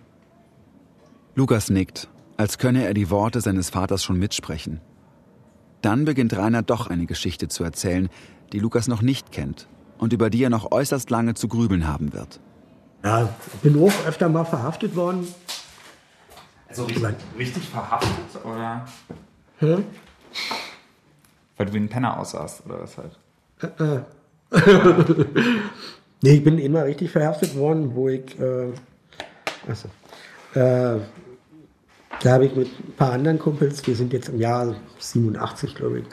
[1.34, 4.80] Lukas nickt, als könne er die Worte seines Vaters schon mitsprechen.
[5.80, 8.08] Dann beginnt Rainer doch eine Geschichte zu erzählen,
[8.52, 12.12] die Lukas noch nicht kennt und über die er noch äußerst lange zu grübeln haben
[12.12, 12.40] wird.
[13.04, 15.26] Ja, ich bin auch öfter mal verhaftet worden.
[16.68, 18.86] Also richtig, richtig verhaftet oder?
[19.58, 19.84] Hm?
[21.56, 23.18] Weil du wie ein Penner aussahst oder was halt?
[23.60, 24.02] Äh, äh.
[26.22, 28.38] nee, ich bin immer richtig verhaftet worden, wo ich.
[28.38, 28.72] Äh,
[29.68, 29.88] achso.
[30.54, 31.00] Äh,
[32.20, 36.00] da habe ich mit ein paar anderen Kumpels, wir sind jetzt im Jahr 87, glaube
[36.00, 36.04] ich,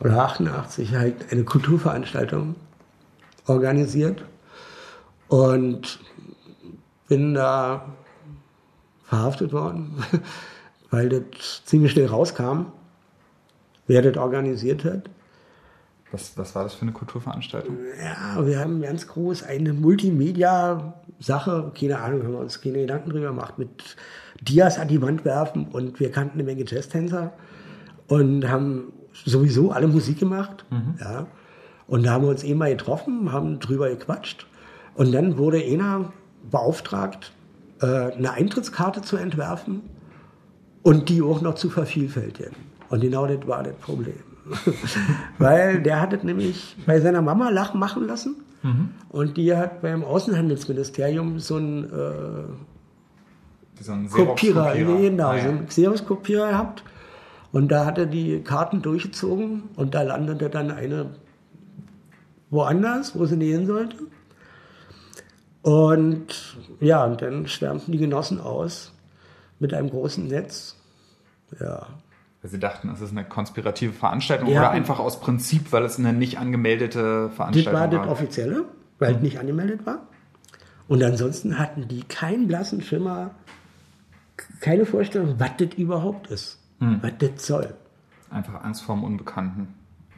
[0.00, 2.56] oder 88, halt eine Kulturveranstaltung
[3.46, 4.24] organisiert.
[5.28, 6.00] Und
[7.08, 7.94] bin da
[9.04, 9.96] verhaftet worden,
[10.90, 12.66] weil das ziemlich schnell rauskam,
[13.86, 15.10] wer das organisiert hat.
[16.10, 17.76] Was, was war das für eine Kulturveranstaltung?
[18.00, 23.28] Ja, wir haben ganz groß eine Multimedia-Sache, keine Ahnung, haben wir uns keine Gedanken drüber
[23.28, 23.96] gemacht, mit
[24.40, 27.32] Dias an die Wand werfen und wir kannten eine Menge Jazztänzer
[28.06, 28.92] und haben
[29.24, 30.64] sowieso alle Musik gemacht.
[30.70, 30.98] Mhm.
[31.00, 31.26] Ja.
[31.86, 34.46] Und da haben wir uns eh mal getroffen, haben drüber gequatscht.
[34.94, 36.12] Und dann wurde einer
[36.50, 37.32] beauftragt,
[37.80, 39.82] äh, eine Eintrittskarte zu entwerfen
[40.82, 42.52] und die auch noch zu vervielfältigen.
[42.90, 44.14] Und genau das war das Problem.
[45.38, 48.36] Weil der hat es nämlich bei seiner Mama lachen machen lassen.
[48.62, 48.90] Mhm.
[49.08, 52.44] Und die hat beim Außenhandelsministerium so ein äh,
[53.80, 55.00] So ein Kopierer, Xerox-Kopierer.
[55.00, 55.42] genau, Ah, ja.
[55.44, 56.84] so einen Xerox-Kopierer gehabt.
[57.52, 61.10] Und da hat er die Karten durchgezogen und da landete dann eine
[62.50, 63.96] woanders, wo sie nicht hin sollte.
[65.64, 66.26] Und
[66.80, 68.92] ja, und dann schwärmten die Genossen aus
[69.58, 70.76] mit einem großen Netz.
[71.58, 71.86] Ja,
[72.42, 74.60] Weil Sie dachten, es ist eine konspirative Veranstaltung Ja.
[74.60, 77.98] oder einfach aus Prinzip, weil es eine nicht angemeldete das Veranstaltung war war.
[77.98, 78.64] das Offizielle,
[78.98, 80.02] weil es nicht angemeldet war.
[80.86, 83.30] Und ansonsten hatten die keinen blassen Schimmer,
[84.60, 86.98] keine Vorstellung, was das überhaupt ist, Hm.
[87.00, 87.72] was das soll.
[88.30, 89.68] Einfach Angst vorm Unbekannten.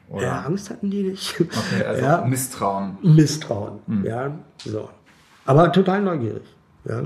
[0.08, 0.22] Oder?
[0.26, 1.40] Ja, Angst hatten die nicht.
[1.40, 2.98] Okay, also ja, Misstrauen.
[3.02, 3.78] Misstrauen.
[3.86, 4.04] Hm.
[4.04, 4.88] Ja, so.
[5.46, 6.42] Aber total neugierig.
[6.84, 7.02] Ja.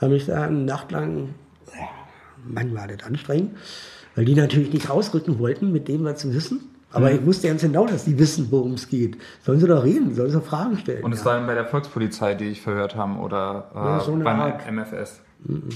[0.00, 1.34] Habe mich da eine Nacht lang,
[1.72, 1.88] ja,
[2.44, 3.56] Mann, war das anstrengend,
[4.16, 6.68] weil die natürlich nicht rausrücken wollten mit dem, was sie wissen.
[6.94, 7.16] Aber Hm.
[7.20, 9.16] ich wusste ganz genau, dass die wissen, worum es geht.
[9.44, 11.02] Sollen sie doch reden, sollen sie Fragen stellen.
[11.04, 14.12] Und es war dann bei der Volkspolizei, die ich verhört haben, oder äh, Ja, so
[14.12, 14.70] eine beim Art.
[14.70, 15.20] MFS.
[15.44, 15.68] Mhm.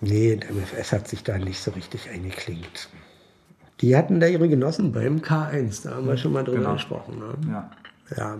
[0.00, 2.88] Nee, der MFS hat sich da nicht so richtig eingeklingt.
[3.80, 6.72] Die hatten da ihre Genossen beim K1, da haben wir schon mal drüber Genau.
[6.74, 7.18] gesprochen.
[7.18, 7.52] Ne?
[7.52, 7.70] Ja.
[8.16, 8.36] Ja.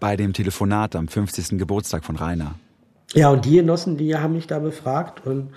[0.00, 1.58] Bei dem Telefonat am 50.
[1.58, 2.54] Geburtstag von Rainer.
[3.14, 5.52] Ja, und die Genossen, die haben mich da befragt und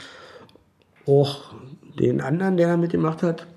[1.05, 1.53] auch
[1.99, 3.47] den anderen, der da mitgemacht hat.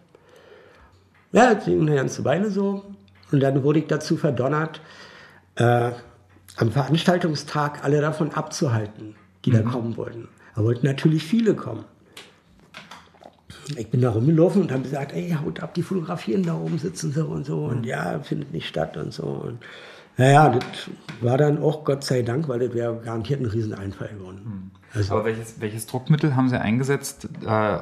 [1.32, 2.84] Ja, das ging eine ganze Weile so.
[3.30, 4.80] Und dann wurde ich dazu verdonnert,
[5.56, 5.92] äh,
[6.56, 9.70] am Veranstaltungstag alle davon abzuhalten, die da Mhm.
[9.70, 10.28] kommen wollten.
[10.54, 11.84] Da wollten natürlich viele kommen.
[13.76, 17.12] Ich bin da rumgelaufen und habe gesagt, ey, haut ab, die fotografieren da oben, sitzen
[17.12, 17.64] sie und so.
[17.64, 19.22] Und ja, findet nicht statt und so.
[19.22, 19.60] Und
[20.16, 20.64] naja, das
[21.20, 24.70] war dann auch Gott sei Dank, weil das wäre garantiert ein Rieseneinfall geworden.
[24.94, 27.78] Also, Aber welches, welches Druckmittel haben Sie eingesetzt, äh,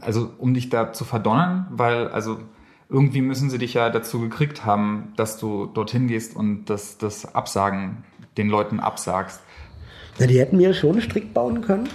[0.00, 1.66] also um dich da zu verdonnern?
[1.70, 2.38] Weil, also
[2.92, 7.34] irgendwie müssen sie dich ja dazu gekriegt haben, dass du dorthin gehst und das, das
[7.34, 8.04] Absagen
[8.36, 9.40] den Leuten absagst.
[10.18, 11.88] na, die hätten mir schon Strick bauen können.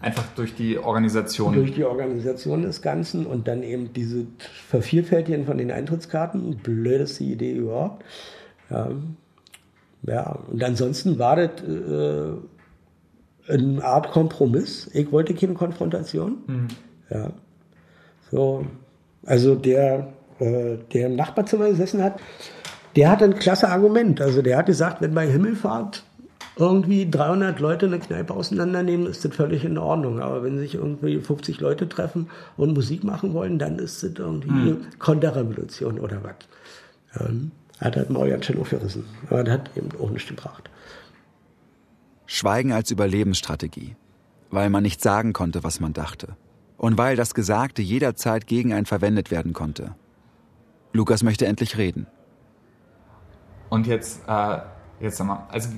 [0.00, 1.54] Einfach durch die Organisation.
[1.54, 4.26] durch die Organisation des Ganzen und dann eben diese
[4.68, 6.56] Vervielfältigen von den Eintrittskarten.
[6.56, 8.04] Blödeste Idee überhaupt.
[8.70, 8.90] Ja,
[10.02, 10.38] ja.
[10.50, 12.32] und ansonsten war das äh,
[13.52, 14.90] eine Art Kompromiss.
[14.92, 16.38] Ich wollte keine Konfrontation.
[16.46, 16.68] Mhm.
[17.10, 17.30] Ja.
[18.30, 18.66] So,
[19.24, 22.20] also der, äh, der im Nachbarzimmer gesessen hat,
[22.96, 24.20] der hat ein klasse Argument.
[24.20, 26.04] Also der hat gesagt, wenn bei Himmelfahrt
[26.58, 30.20] irgendwie 300 Leute eine Kneipe auseinandernehmen, ist das völlig in Ordnung.
[30.20, 34.70] Aber wenn sich irgendwie 50 Leute treffen und Musik machen wollen, dann ist das irgendwie
[34.70, 34.86] Hm.
[34.98, 36.34] Konterrevolution oder was.
[37.14, 37.28] Ja,
[37.80, 39.04] hat halt mal ganz schön aufgerissen.
[39.28, 40.70] Aber das hat eben auch nichts gebracht.
[42.24, 43.94] Schweigen als Überlebensstrategie.
[44.50, 46.36] Weil man nicht sagen konnte, was man dachte.
[46.78, 49.94] Und weil das Gesagte jederzeit gegen einen verwendet werden konnte.
[50.92, 52.06] Lukas möchte endlich reden.
[53.68, 54.58] Und jetzt, äh,
[55.00, 55.68] jetzt sag mal, also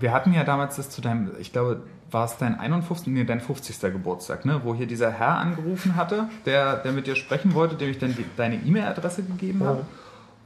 [0.00, 3.08] wir hatten ja damals das zu deinem, ich glaube, war es dein 51.
[3.08, 3.80] Nee, dein 50.
[3.92, 4.60] Geburtstag, ne?
[4.64, 8.14] Wo hier dieser Herr angerufen hatte, der, der mit dir sprechen wollte, dem ich dann
[8.14, 9.84] die, deine E-Mail-Adresse gegeben habe.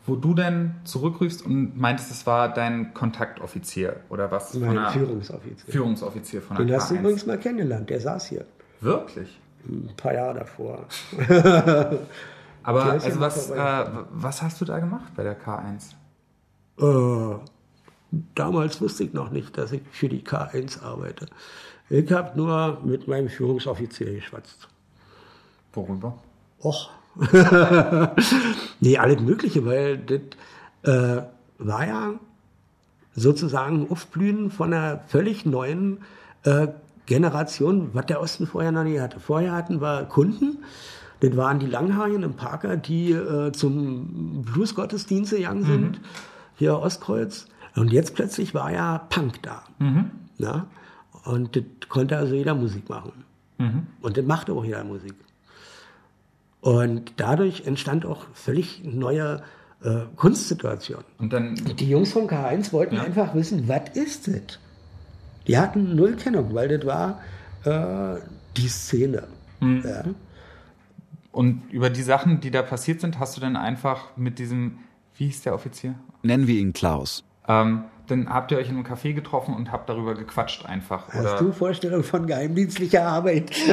[0.05, 4.55] Wo du dann zurückrufst und meintest, es war dein Kontaktoffizier oder was?
[4.55, 5.73] Mein einer- Führungsoffizier.
[5.73, 6.99] Führungsoffizier von Den der hast du K1.
[7.01, 8.45] übrigens mal kennengelernt, der saß hier.
[8.81, 9.39] Wirklich?
[9.69, 10.87] Ein paar Jahre davor.
[12.65, 15.93] Aber ja also was, äh, was hast du da gemacht bei der K1?
[16.81, 17.39] Äh,
[18.35, 21.27] damals wusste ich noch nicht, dass ich für die K1 arbeite.
[21.91, 24.69] Ich habe nur mit meinem Führungsoffizier geschwatzt.
[25.73, 26.19] Worüber?
[26.63, 26.91] Och.
[28.81, 30.21] nee, alles Mögliche, weil das
[30.85, 31.23] äh,
[31.59, 32.15] war ja
[33.15, 35.99] sozusagen Aufblühen von einer völlig neuen
[36.45, 36.69] äh,
[37.07, 39.21] Generation, was der Osten vorher noch nie hatte.
[39.21, 40.65] Vorher hatten wir Kunden,
[41.21, 46.01] das waren die Langhaarigen im Parker, die äh, zum Bluesgottesdienst gegangen sind,
[46.57, 47.47] hier Ostkreuz.
[47.75, 49.63] Und jetzt plötzlich war ja Punk da.
[49.79, 50.11] Mhm.
[50.39, 50.67] Ja?
[51.25, 53.13] Und das konnte also jeder Musik machen.
[53.59, 53.87] Mhm.
[54.01, 55.15] Und das machte auch jeder Musik.
[56.61, 59.43] Und dadurch entstand auch völlig neue
[59.83, 61.03] äh, Kunstsituation.
[61.19, 63.03] Und dann die Jungs vom K1 wollten ja.
[63.03, 64.59] einfach wissen, was ist das?
[65.49, 67.21] Die hatten null Kennung, weil das war
[67.65, 68.21] äh,
[68.57, 69.27] die Szene.
[69.61, 69.83] Mhm.
[69.85, 70.05] Ja.
[71.33, 74.79] Und über die Sachen, die da passiert sind, hast du dann einfach mit diesem,
[75.17, 75.95] wie hieß der Offizier?
[76.23, 77.25] Nennen wir ihn Klaus.
[77.49, 81.09] Ähm, dann habt ihr euch in einem Café getroffen und habt darüber gequatscht einfach.
[81.09, 81.39] Hast oder?
[81.39, 83.51] du Vorstellung von geheimdienstlicher Arbeit?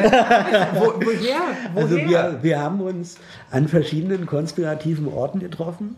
[0.74, 1.40] Wo, woher?
[1.74, 1.76] woher?
[1.76, 3.18] Also wir, wir haben uns
[3.52, 5.96] an verschiedenen konspirativen Orten getroffen.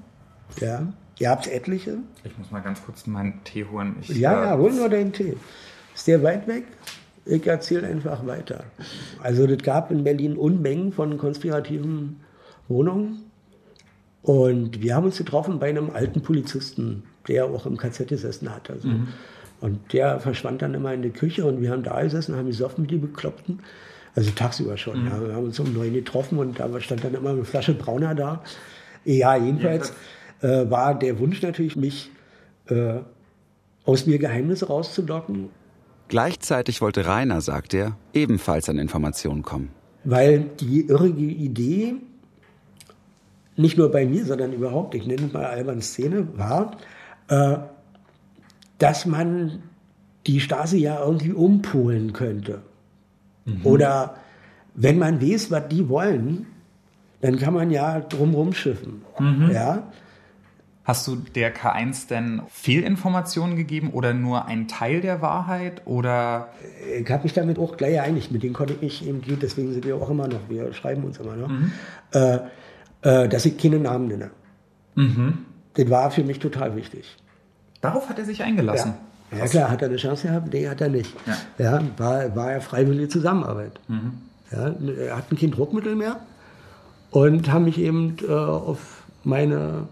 [0.59, 0.87] Ja.
[1.19, 1.97] Ihr habt etliche.
[2.23, 3.97] Ich muss mal ganz kurz meinen Tee holen.
[4.01, 5.37] Ich, ja, ja, hol nur deinen Tee.
[5.93, 6.63] Ist der weit weg?
[7.25, 8.63] Ich erzähle einfach weiter.
[9.21, 12.21] Also es gab in Berlin Unmengen von konspirativen
[12.67, 13.31] Wohnungen.
[14.23, 18.69] Und wir haben uns getroffen bei einem alten Polizisten, der auch im KZ gesessen hat.
[18.69, 18.87] Also.
[18.87, 19.07] Mhm.
[19.59, 22.83] Und der verschwand dann immer in der Küche und wir haben da gesessen, haben gesoffen
[22.83, 23.59] mit die Bekloppten.
[24.15, 25.03] Also tagsüber schon.
[25.03, 25.07] Mhm.
[25.07, 25.27] Ja.
[25.27, 28.43] Wir haben uns um neun getroffen und da stand dann immer eine Flasche Brauner da.
[29.05, 29.93] Ja, jedenfalls
[30.41, 32.11] äh, war der Wunsch natürlich, mich
[32.67, 32.99] äh,
[33.85, 35.49] aus mir Geheimnisse rauszulocken
[36.11, 39.69] Gleichzeitig wollte Rainer, sagt er, ebenfalls an Informationen kommen.
[40.03, 41.93] Weil die irrige Idee,
[43.55, 46.75] nicht nur bei mir, sondern überhaupt, ich nenne es mal albern Szene, war, äh,
[47.27, 49.63] dass man
[50.27, 52.61] die Stasi ja irgendwie umpolen könnte.
[53.45, 53.65] Mhm.
[53.65, 54.15] Oder
[54.75, 56.45] wenn man weiß, was die wollen,
[57.21, 59.03] dann kann man ja drumherum schiffen.
[59.19, 59.51] Mhm.
[59.51, 59.91] Ja?
[60.83, 65.83] Hast du der K1 denn Fehlinformationen gegeben oder nur einen Teil der Wahrheit?
[65.85, 66.49] Oder?
[66.99, 68.31] Ich habe mich damit auch gleich einig.
[68.31, 71.19] Mit denen konnte ich mich eben, deswegen sind wir auch immer noch, wir schreiben uns
[71.19, 71.71] immer noch, mhm.
[72.13, 72.39] äh,
[73.03, 74.31] äh, dass ich keine Namen nenne.
[74.95, 75.45] Mhm.
[75.73, 77.17] Das war für mich total wichtig.
[77.81, 78.93] Darauf hat er sich eingelassen.
[79.31, 79.37] Ja.
[79.37, 80.51] Ja klar, hat er eine Chance gehabt?
[80.51, 81.15] Nee, hat er nicht.
[81.25, 83.79] Ja, ja war, war ja freiwillige Zusammenarbeit.
[83.87, 84.13] Mhm.
[84.51, 86.19] Ja, er hatten kein Druckmittel mehr
[87.11, 89.87] und haben mich eben äh, auf meine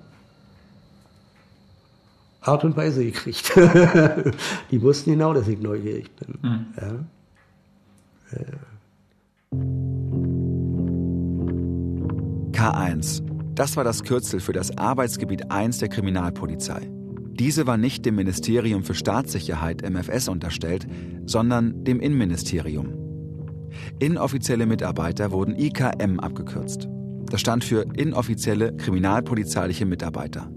[2.41, 3.53] Art und Weise gekriegt.
[4.71, 6.39] die wussten genau, dass ich neugierig bin.
[6.41, 6.65] Mhm.
[6.77, 6.99] Ja.
[12.51, 13.28] K1.
[13.59, 16.89] Das war das Kürzel für das Arbeitsgebiet 1 der Kriminalpolizei.
[17.33, 20.87] Diese war nicht dem Ministerium für Staatssicherheit MFS unterstellt,
[21.25, 22.93] sondern dem Innenministerium.
[23.99, 26.87] Inoffizielle Mitarbeiter wurden IKM abgekürzt.
[27.25, 30.49] Das stand für inoffizielle kriminalpolizeiliche Mitarbeiter.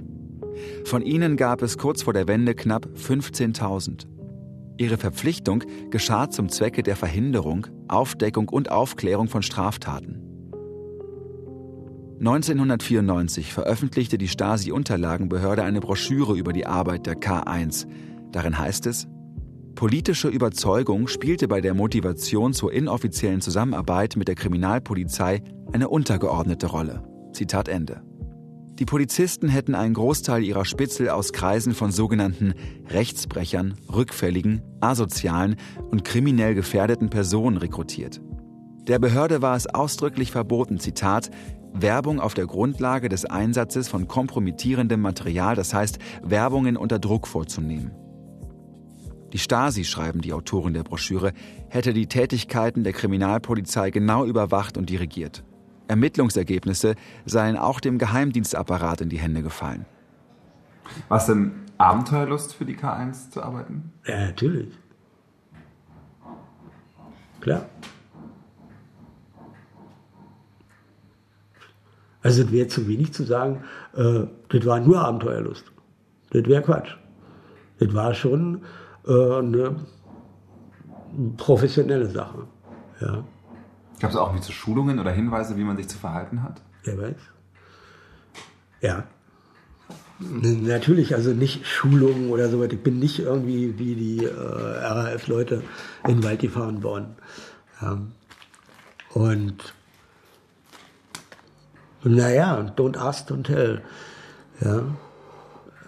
[0.84, 4.06] Von ihnen gab es kurz vor der Wende knapp 15.000.
[4.78, 10.21] Ihre Verpflichtung geschah zum Zwecke der Verhinderung, Aufdeckung und Aufklärung von Straftaten.
[12.24, 17.88] 1994 veröffentlichte die Stasi-Unterlagenbehörde eine Broschüre über die Arbeit der K1.
[18.30, 19.08] Darin heißt es,
[19.74, 25.42] politische Überzeugung spielte bei der Motivation zur inoffiziellen Zusammenarbeit mit der Kriminalpolizei
[25.72, 27.02] eine untergeordnete Rolle.
[27.32, 28.02] Zitat Ende.
[28.78, 32.54] Die Polizisten hätten einen Großteil ihrer Spitzel aus Kreisen von sogenannten
[32.88, 35.56] Rechtsbrechern, Rückfälligen, Asozialen
[35.90, 38.20] und kriminell gefährdeten Personen rekrutiert.
[38.86, 41.30] Der Behörde war es ausdrücklich verboten, Zitat,
[41.74, 47.92] Werbung auf der Grundlage des Einsatzes von kompromittierendem Material, das heißt Werbungen unter Druck vorzunehmen.
[49.32, 51.32] Die Stasi, schreiben die Autoren der Broschüre,
[51.68, 55.42] hätte die Tätigkeiten der Kriminalpolizei genau überwacht und dirigiert.
[55.88, 56.94] Ermittlungsergebnisse
[57.24, 59.86] seien auch dem Geheimdienstapparat in die Hände gefallen.
[61.08, 63.92] War es denn Abenteuerlust für die K1 zu arbeiten?
[64.06, 64.68] Ja, natürlich.
[67.40, 67.66] Klar.
[72.22, 73.64] Also es wäre zu wenig zu sagen,
[73.94, 75.64] äh, das war nur Abenteuerlust.
[76.30, 76.96] Das wäre Quatsch.
[77.78, 78.62] Das war schon
[79.06, 79.76] äh, eine
[81.36, 82.46] professionelle Sache.
[83.00, 83.24] Ja.
[84.00, 86.62] Gab es auch nicht so Schulungen oder Hinweise, wie man sich zu verhalten hat?
[86.84, 87.16] Wer weiß.
[88.80, 89.04] Ja.
[90.20, 92.62] Natürlich, also nicht Schulungen oder so.
[92.62, 95.62] Ich bin nicht irgendwie wie die äh, RAF-Leute
[96.06, 97.16] in den Wald gefahren worden.
[97.80, 97.98] Ja.
[99.14, 99.74] Und
[102.04, 103.82] naja, don't ask, don't tell.
[104.60, 104.82] Ja.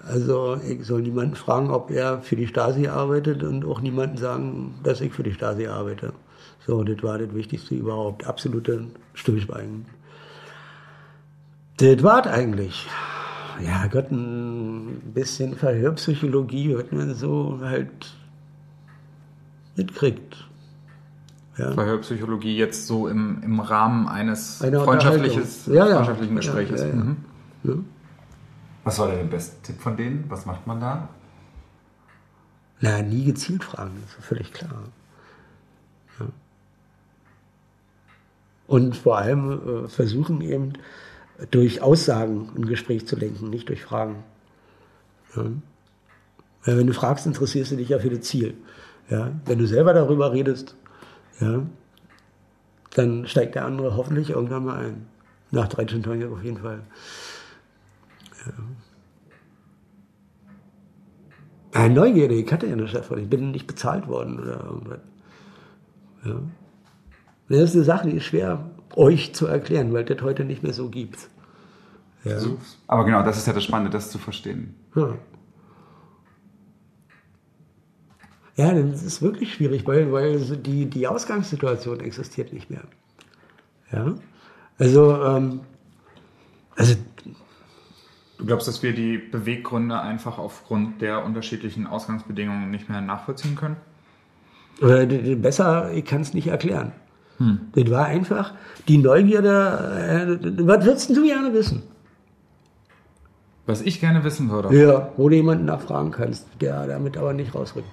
[0.07, 4.75] Also ich soll niemanden fragen, ob er für die Stasi arbeitet und auch niemanden sagen,
[4.83, 6.13] dass ich für die Stasi arbeite.
[6.67, 8.27] So, das war das Wichtigste überhaupt.
[8.27, 9.87] Absolute Stillschweigen.
[11.79, 12.87] Das war eigentlich.
[13.65, 18.13] Ja, Gott, ein bisschen Verhörpsychologie wird man so halt
[19.77, 20.45] mitkriegt.
[21.57, 21.73] Ja.
[21.73, 25.97] Verhörpsychologie jetzt so im, im Rahmen eines freundschaftliches, ja, ja.
[25.97, 26.81] freundschaftlichen Gespräches.
[26.81, 27.17] Ja, mhm.
[28.83, 30.25] Was war denn der beste Tipp von denen?
[30.29, 31.09] Was macht man da?
[32.81, 34.83] Na, nie gezielt fragen, das ist völlig klar.
[38.67, 40.73] Und vor allem äh, versuchen eben
[41.51, 44.25] durch Aussagen ein Gespräch zu lenken, nicht durch Fragen.
[45.37, 45.45] Ja.
[46.65, 48.55] Weil wenn du fragst, interessierst du dich ja für das Ziel.
[49.11, 49.33] Ja.
[49.45, 50.77] Wenn du selber darüber redest,
[51.41, 51.63] ja,
[52.95, 55.07] dann steigt der andere hoffentlich irgendwann mal ein.
[55.51, 56.83] Nach 13 Tagen auf jeden Fall.
[58.47, 58.53] Ja.
[61.75, 65.01] Ja, Neugierde, ich hatte ja eine Chefin, ich bin nicht bezahlt worden oder irgendwas.
[66.25, 66.41] Ja.
[67.49, 70.73] Das ist eine Sache, die ist schwer euch zu erklären, weil das heute nicht mehr
[70.73, 71.29] so gibt.
[72.23, 72.39] Ja.
[72.87, 74.75] Aber genau, das ist ja das Spannende, das zu verstehen.
[74.95, 75.19] Ja.
[78.57, 82.83] Ja, das ist wirklich schwierig, weil, weil die, die Ausgangssituation existiert nicht mehr.
[83.93, 84.15] Ja.
[84.79, 85.61] Also, ähm,
[86.77, 86.95] also.
[88.39, 93.77] Du glaubst, dass wir die Beweggründe einfach aufgrund der unterschiedlichen Ausgangsbedingungen nicht mehr nachvollziehen können?
[95.41, 96.93] Besser, ich kann es nicht erklären.
[97.39, 97.61] Hm.
[97.75, 98.55] Das war einfach
[98.89, 100.39] die Neugierde.
[100.43, 101.83] Äh, was würdest du gerne wissen?
[103.67, 104.77] Was ich gerne wissen würde?
[104.77, 107.89] Ja, wo du jemanden nachfragen kannst, der damit aber nicht rausrückt.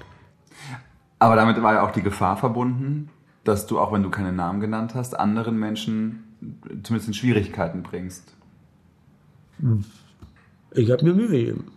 [1.22, 3.08] Aber damit war ja auch die Gefahr verbunden,
[3.44, 6.24] dass du, auch wenn du keine Namen genannt hast, anderen Menschen
[6.82, 8.34] zumindest in Schwierigkeiten bringst.
[10.72, 11.72] Ich habe mir Mühe gegeben.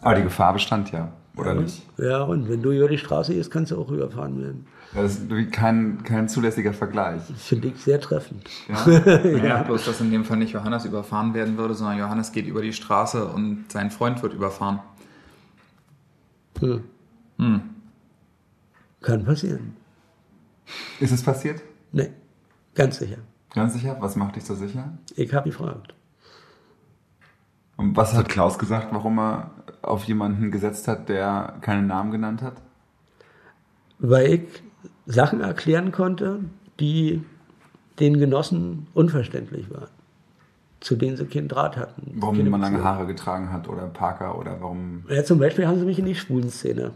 [0.00, 1.82] Aber die Gefahr bestand ja, oder ja, nicht?
[1.98, 4.66] Ja, und wenn du über die Straße gehst, kannst du auch überfahren werden.
[4.94, 7.20] Das ist kein, kein zulässiger Vergleich.
[7.36, 8.48] Finde ich sehr treffend.
[8.70, 8.90] Ja?
[9.06, 9.44] ja.
[9.44, 12.62] ja, bloß, dass in dem Fall nicht Johannes überfahren werden würde, sondern Johannes geht über
[12.62, 14.80] die Straße und sein Freund wird überfahren.
[16.60, 16.84] Hm.
[17.38, 17.60] Hm.
[19.00, 19.76] Kann passieren.
[21.00, 21.62] Ist es passiert?
[21.92, 22.10] Nee,
[22.74, 23.18] ganz sicher.
[23.54, 23.96] Ganz sicher?
[24.00, 24.98] Was macht dich so sicher?
[25.16, 25.94] Ich habe gefragt.
[27.76, 29.50] Und was hat Klaus gesagt, warum er
[29.82, 32.60] auf jemanden gesetzt hat, der keinen Namen genannt hat?
[33.98, 34.62] Weil ich
[35.06, 36.40] Sachen erklären konnte,
[36.78, 37.24] die
[37.98, 39.88] den Genossen unverständlich waren,
[40.80, 42.12] zu denen sie keinen Draht hatten.
[42.16, 45.04] Warum man lange Haare getragen hat oder Parker oder warum?
[45.08, 46.92] Ja, zum Beispiel haben sie mich in die Schwulenszene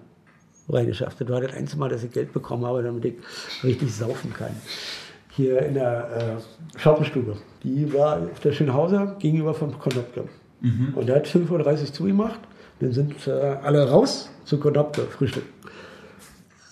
[0.68, 1.20] reingeschafft.
[1.20, 3.14] Das war das einzige Mal, dass ich Geld bekommen habe, damit ich
[3.62, 4.54] richtig saufen kann.
[5.30, 6.38] Hier in der
[6.74, 7.36] äh, Schaupenstube.
[7.62, 10.24] Die war auf der Schönhauser gegenüber vom Konopke.
[10.60, 10.94] Mhm.
[10.94, 12.40] Und der hat 5.30 Uhr zugemacht.
[12.80, 15.44] Dann sind äh, alle raus zu Konopke, Frühstück.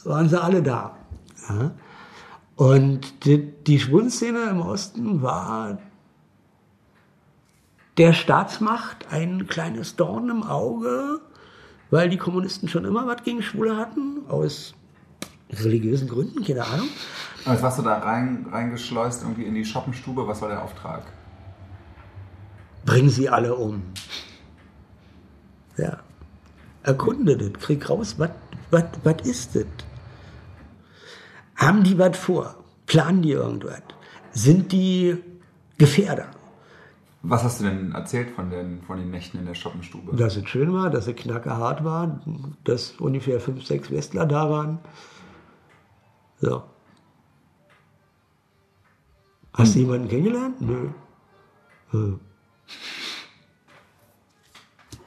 [0.04, 0.96] Waren sie alle da.
[1.48, 1.72] Ja.
[2.56, 5.78] Und die, die Schwulenszene im Osten war
[7.98, 11.20] der Staatsmacht ein kleines Dorn im Auge,
[11.92, 14.72] weil die Kommunisten schon immer was gegen Schwule hatten, aus
[15.50, 16.88] religiösen Gründen, keine Ahnung.
[17.44, 21.04] Und jetzt warst du da rein, reingeschleust irgendwie in die Shoppenstube, was war der Auftrag?
[22.86, 23.82] Bring sie alle um.
[25.76, 25.98] Ja.
[26.82, 29.66] Erkunde das, krieg raus, was ist das?
[31.56, 32.56] Haben die was vor?
[32.86, 33.82] Planen die irgendwas?
[34.32, 35.18] Sind die
[35.76, 36.30] Gefährder?
[37.24, 40.16] Was hast du denn erzählt von den, von den Nächten in der Shoppenstube?
[40.16, 42.20] Dass es schön war, dass es knackerhart war,
[42.64, 44.80] dass ungefähr fünf, sechs Westler da waren.
[46.40, 46.64] So.
[49.54, 49.74] Hast hm.
[49.74, 50.60] du jemanden kennengelernt?
[50.60, 50.88] Nö.
[51.90, 52.20] Hm.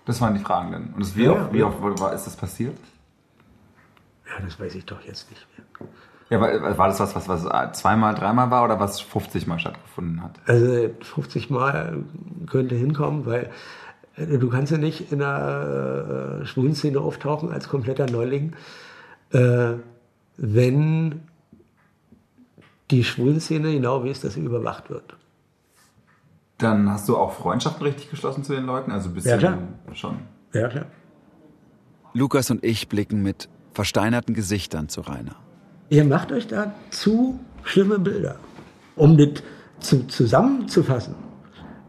[0.05, 0.93] Das waren die Fragen dann.
[0.93, 2.78] Und das, wie, ja, oft, wie oft war, ist das passiert?
[4.28, 5.89] Ja, das weiß ich doch jetzt nicht mehr.
[6.30, 10.23] Ja, war, war das was, was, was zweimal, dreimal war oder was 50 Mal stattgefunden
[10.23, 10.39] hat?
[10.47, 12.03] Also 50 Mal
[12.47, 13.51] könnte hinkommen, weil
[14.15, 18.53] äh, du kannst ja nicht in einer äh, schwulen Szene auftauchen als kompletter Neuling,
[19.32, 19.73] äh,
[20.38, 21.21] wenn
[22.91, 25.15] die schwulen Szene genau weiß, dass sie überwacht wird.
[26.57, 28.91] Dann hast du auch Freundschaften richtig geschlossen zu den Leuten?
[28.91, 29.57] Also bist ja, klar.
[29.93, 30.19] schon.
[30.53, 30.86] Ja, klar.
[32.13, 35.36] Lukas und ich blicken mit versteinerten Gesichtern zu Rainer.
[35.89, 38.38] Ihr macht euch da zu schlimme Bilder.
[38.95, 39.43] Um das
[39.79, 41.15] zu, zusammenzufassen,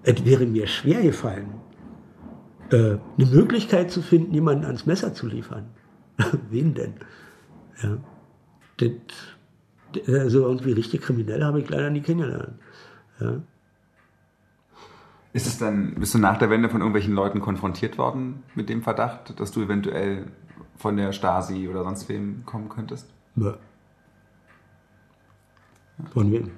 [0.02, 1.54] es wäre mir schwer gefallen,
[2.70, 2.76] äh,
[3.18, 5.66] eine Möglichkeit zu finden, jemanden ans Messer zu liefern.
[6.50, 6.94] Wen denn?
[7.82, 7.98] Ja.
[8.78, 8.90] Das,
[10.08, 12.58] also irgendwie richtig kriminell habe ich leider nie kennengelernt.
[13.20, 13.40] Ja.
[15.32, 18.82] Ist es dann, bist du nach der Wende von irgendwelchen Leuten konfrontiert worden mit dem
[18.82, 20.26] Verdacht, dass du eventuell
[20.76, 23.12] von der Stasi oder sonst wem kommen könntest?
[23.36, 23.56] Ja.
[26.12, 26.50] Von wem?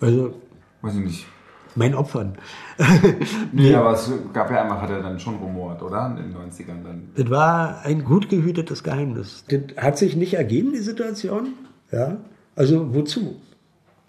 [0.00, 0.40] Also.
[0.82, 1.26] Weiß ich nicht.
[1.74, 2.38] Mein Opfern.
[3.52, 6.06] nee, aber es gab ja einmal, hat er dann schon rumort, oder?
[6.06, 7.10] In den 90ern dann.
[7.14, 9.44] Das war ein gut gehütetes Geheimnis.
[9.48, 11.52] Das hat sich nicht ergeben, die Situation.
[11.92, 12.16] Ja.
[12.54, 13.36] Also wozu?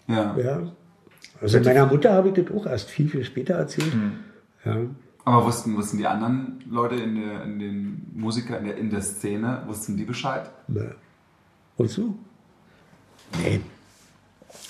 [0.06, 0.34] Ja.
[0.38, 0.72] ja.
[1.42, 3.94] Also meiner Mutter habe ich das auch erst viel, viel später erzählt.
[3.94, 4.12] Mhm.
[4.64, 4.76] Ja.
[5.26, 9.02] Aber wussten, wussten die anderen Leute in, der, in den Musiker in der, in der
[9.02, 10.50] Szene, wussten die Bescheid?
[10.68, 10.88] Nee.
[11.76, 12.18] Wozu?
[13.42, 13.60] Nee.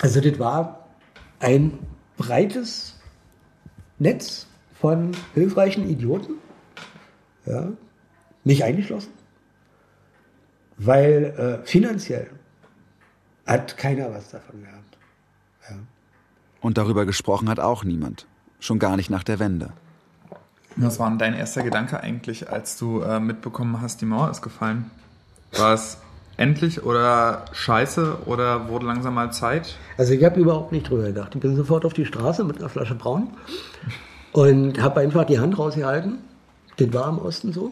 [0.01, 0.85] Also das war
[1.39, 1.79] ein
[2.17, 2.95] breites
[3.97, 4.47] Netz
[4.79, 6.35] von hilfreichen Idioten,
[7.45, 7.69] ja,
[8.43, 9.11] mich eingeschlossen,
[10.77, 12.29] weil äh, finanziell
[13.45, 14.97] hat keiner was davon gehabt.
[15.69, 15.75] Ja.
[16.61, 18.27] Und darüber gesprochen hat auch niemand.
[18.59, 19.71] Schon gar nicht nach der Wende.
[20.75, 24.41] Was war denn dein erster Gedanke eigentlich, als du äh, mitbekommen hast, die Mauer ist
[24.41, 24.91] gefallen?
[25.53, 25.97] War es
[26.39, 29.75] endlich oder scheiße oder wurde langsam mal Zeit?
[29.97, 31.35] Also ich habe überhaupt nicht drüber gedacht.
[31.35, 33.27] Ich bin sofort auf die Straße mit einer Flasche Braun
[34.31, 36.19] und habe einfach die Hand rausgehalten.
[36.77, 37.71] Das war im Osten so.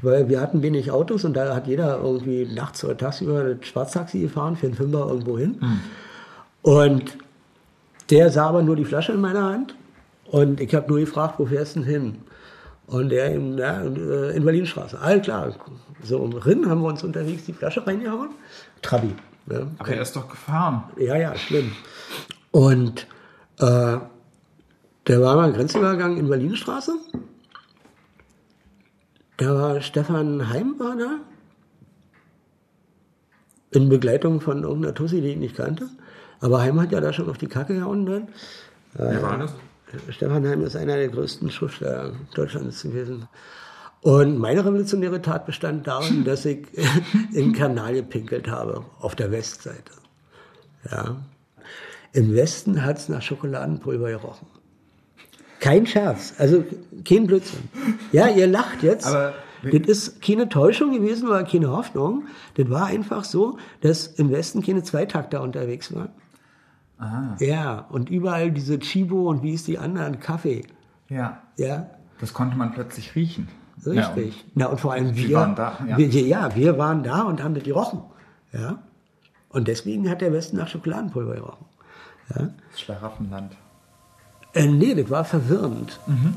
[0.00, 4.20] Weil wir hatten wenig Autos und da hat jeder irgendwie nachts oder tagsüber das Schwarztaxi
[4.20, 5.56] gefahren für einen Fünfer irgendwo hin.
[5.60, 5.80] Mhm.
[6.62, 7.18] Und
[8.10, 9.74] der sah aber nur die Flasche in meiner Hand
[10.26, 12.16] und ich habe nur gefragt, wo fährst du denn hin?
[12.86, 15.00] Und der in, ja, in Berlinstraße.
[15.00, 15.54] All klar.
[16.02, 18.30] So um Rinn haben wir uns unterwegs die Flasche reingehauen.
[18.82, 19.14] Trabi.
[19.50, 19.66] Ja.
[19.78, 20.84] Aber er ist doch gefahren.
[20.96, 21.72] Ja, ja, schlimm.
[22.52, 23.06] Und
[23.58, 23.98] äh,
[25.06, 26.92] der war mal Grenzübergang in Berlinstraße.
[29.36, 31.18] Da war Stefan Heim war da.
[33.72, 35.88] In Begleitung von irgendeiner Tussi, die ich nicht kannte.
[36.40, 38.28] Aber Heim hat ja da schon auf die Kacke gehauen dann.
[38.94, 39.52] Wer war das?
[40.10, 43.28] Stefan Heim ist einer der größten Schriftsteller Deutschlands gewesen.
[44.02, 46.66] Und meine revolutionäre Tat bestand darin, dass ich
[47.32, 49.92] in Kanal gepinkelt habe, auf der Westseite.
[50.90, 51.16] Ja.
[52.12, 54.46] Im Westen hat es nach Schokoladenpulver gerochen.
[55.60, 56.64] Kein Scherz, also
[57.04, 57.68] kein Blödsinn.
[58.12, 59.06] Ja, ihr lacht jetzt.
[59.06, 62.26] Aber das ist keine Täuschung gewesen oder keine Hoffnung.
[62.54, 66.10] Das war einfach so, dass im Westen keine Zweitakter unterwegs waren.
[66.98, 67.36] Aha.
[67.40, 70.64] Ja, und überall diese Chibo und wie ist die anderen, Kaffee.
[71.08, 71.42] Ja.
[71.56, 71.86] Ja.
[72.20, 73.48] Das konnte man plötzlich riechen.
[73.84, 73.96] Richtig.
[73.96, 75.98] Ja, und, Na, und vor allem wir, waren da, ja.
[75.98, 78.00] Wir, ja, wir waren da und haben das gerochen.
[78.52, 78.78] Ja.
[79.50, 81.66] Und deswegen hat der Westen nach Schokoladenpulver gerochen.
[82.34, 82.48] Ja.
[82.70, 83.56] Das Schlaraffenland.
[84.54, 86.00] Äh, nee, das war verwirrend.
[86.06, 86.34] Mhm.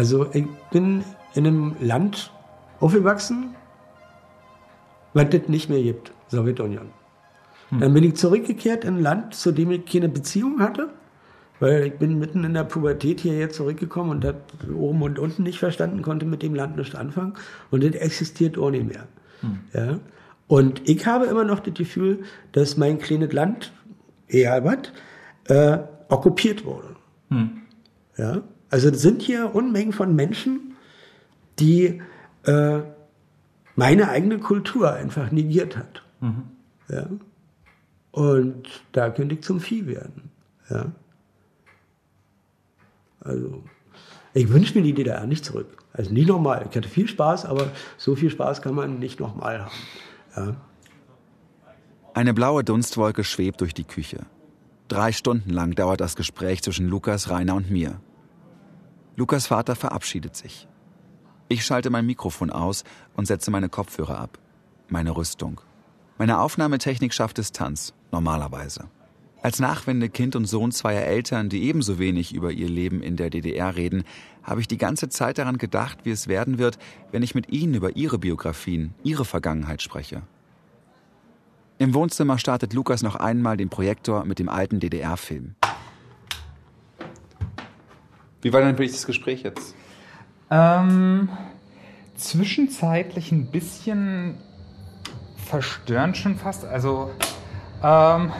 [0.00, 2.32] Also ich bin in einem Land
[2.80, 3.54] aufgewachsen,
[5.12, 6.86] was das nicht mehr gibt, Sowjetunion.
[7.68, 7.80] Hm.
[7.80, 10.88] Dann bin ich zurückgekehrt in ein Land, zu dem ich keine Beziehung hatte,
[11.58, 14.36] weil ich bin mitten in der Pubertät hierher zurückgekommen und das
[14.74, 17.34] oben und unten nicht verstanden, konnte mit dem Land nicht anfangen
[17.70, 19.06] und das existiert auch nicht mehr.
[19.42, 19.58] Hm.
[19.74, 20.00] Ja?
[20.46, 22.22] Und ich habe immer noch das Gefühl,
[22.52, 23.70] dass mein kleines Land,
[24.28, 25.78] egal was, äh,
[26.08, 26.96] okkupiert wurde.
[27.28, 27.50] Hm.
[28.16, 28.40] Ja?
[28.70, 30.76] Also es sind hier Unmengen von Menschen,
[31.58, 32.00] die
[32.44, 32.80] äh,
[33.74, 36.02] meine eigene Kultur einfach negiert hat.
[36.20, 36.44] Mhm.
[36.88, 37.06] Ja?
[38.12, 40.30] Und da könnte ich zum Vieh werden.
[40.68, 40.92] Ja?
[43.20, 43.62] Also,
[44.32, 45.76] ich wünsche mir die DDR nicht zurück.
[45.92, 46.66] Also nicht nochmal.
[46.70, 49.74] Ich hatte viel Spaß, aber so viel Spaß kann man nicht nochmal haben.
[50.36, 50.56] Ja?
[52.14, 54.26] Eine blaue Dunstwolke schwebt durch die Küche.
[54.88, 58.00] Drei Stunden lang dauert das Gespräch zwischen Lukas, Rainer und mir.
[59.20, 60.66] Lukas Vater verabschiedet sich.
[61.48, 64.38] Ich schalte mein Mikrofon aus und setze meine Kopfhörer ab.
[64.88, 65.60] Meine Rüstung.
[66.16, 68.88] Meine Aufnahmetechnik schafft Distanz, normalerweise.
[69.42, 73.28] Als Nachwende Kind und Sohn zweier Eltern, die ebenso wenig über ihr Leben in der
[73.28, 74.04] DDR reden,
[74.42, 76.78] habe ich die ganze Zeit daran gedacht, wie es werden wird,
[77.12, 80.22] wenn ich mit ihnen über ihre Biografien, ihre Vergangenheit spreche.
[81.76, 85.56] Im Wohnzimmer startet Lukas noch einmal den Projektor mit dem alten DDR-Film.
[88.42, 89.74] Wie war denn für dich das Gespräch jetzt?
[90.50, 91.28] Ähm,
[92.16, 94.38] zwischenzeitlich ein bisschen
[95.36, 96.64] verstörend schon fast.
[96.64, 97.10] Also,
[97.82, 98.32] ähm,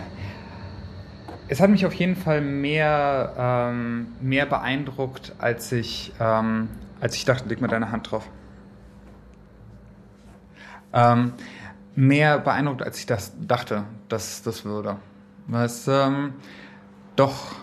[1.49, 6.69] es hat mich auf jeden Fall mehr, ähm, mehr beeindruckt, als ich, ähm,
[7.01, 8.29] als ich dachte, leg mal deine Hand drauf.
[10.93, 11.33] Ähm,
[11.95, 14.97] mehr beeindruckt, als ich das dachte, dass das würde.
[15.47, 16.35] Was ähm,
[17.17, 17.57] doch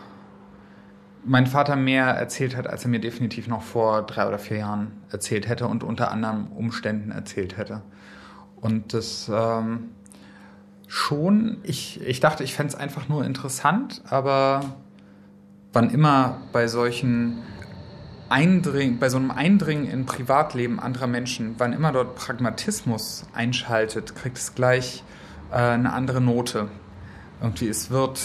[1.28, 4.92] mein Vater mehr erzählt hat, als er mir definitiv noch vor drei oder vier Jahren
[5.12, 7.82] erzählt hätte und unter anderen Umständen erzählt hätte.
[8.56, 9.90] Und das ähm,
[10.88, 14.62] schon, ich, ich dachte, ich fände es einfach nur interessant, aber
[15.74, 17.44] wann immer bei solchen
[18.30, 24.38] Eindring, bei so einem Eindringen in Privatleben anderer Menschen, wann immer dort Pragmatismus einschaltet, kriegt
[24.38, 25.04] es gleich
[25.52, 26.70] äh, eine andere Note.
[27.42, 28.20] Irgendwie, es wird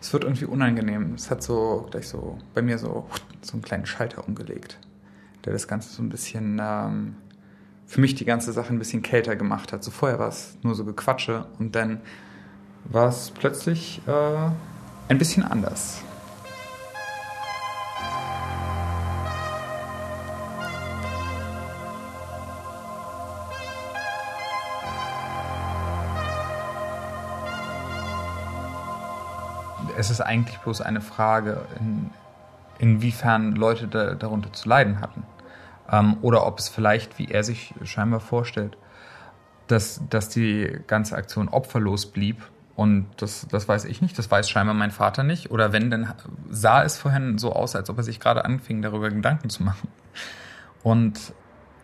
[0.00, 1.14] es wird irgendwie unangenehm.
[1.14, 3.08] Es hat so gleich so bei mir so,
[3.40, 4.78] so einen kleinen Schalter umgelegt,
[5.44, 7.16] der das Ganze so ein bisschen, ähm,
[7.86, 9.82] für mich die ganze Sache ein bisschen kälter gemacht hat.
[9.82, 12.00] So vorher war es nur so Gequatsche und dann
[12.84, 14.50] war es plötzlich äh,
[15.08, 16.02] ein bisschen anders.
[29.98, 32.10] Es ist eigentlich bloß eine Frage, in,
[32.78, 35.24] inwiefern Leute da, darunter zu leiden hatten.
[35.90, 38.78] Ähm, oder ob es vielleicht, wie er sich scheinbar vorstellt,
[39.66, 42.42] dass, dass die ganze Aktion opferlos blieb.
[42.76, 45.50] Und das, das weiß ich nicht, das weiß scheinbar mein Vater nicht.
[45.50, 46.14] Oder wenn, dann
[46.48, 49.88] sah es vorhin so aus, als ob er sich gerade anfing, darüber Gedanken zu machen.
[50.84, 51.32] Und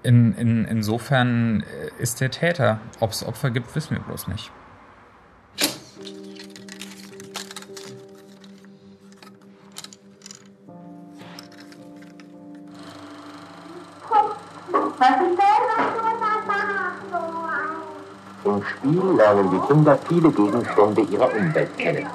[0.05, 1.65] in, in, insofern
[1.99, 2.79] ist der Täter.
[3.01, 4.53] Ob es Opfer gibt, wissen wir bloß nicht.
[19.05, 22.07] Im Spiel lernen die Kinder viele Gegenstände ihrer Umwelt kennen.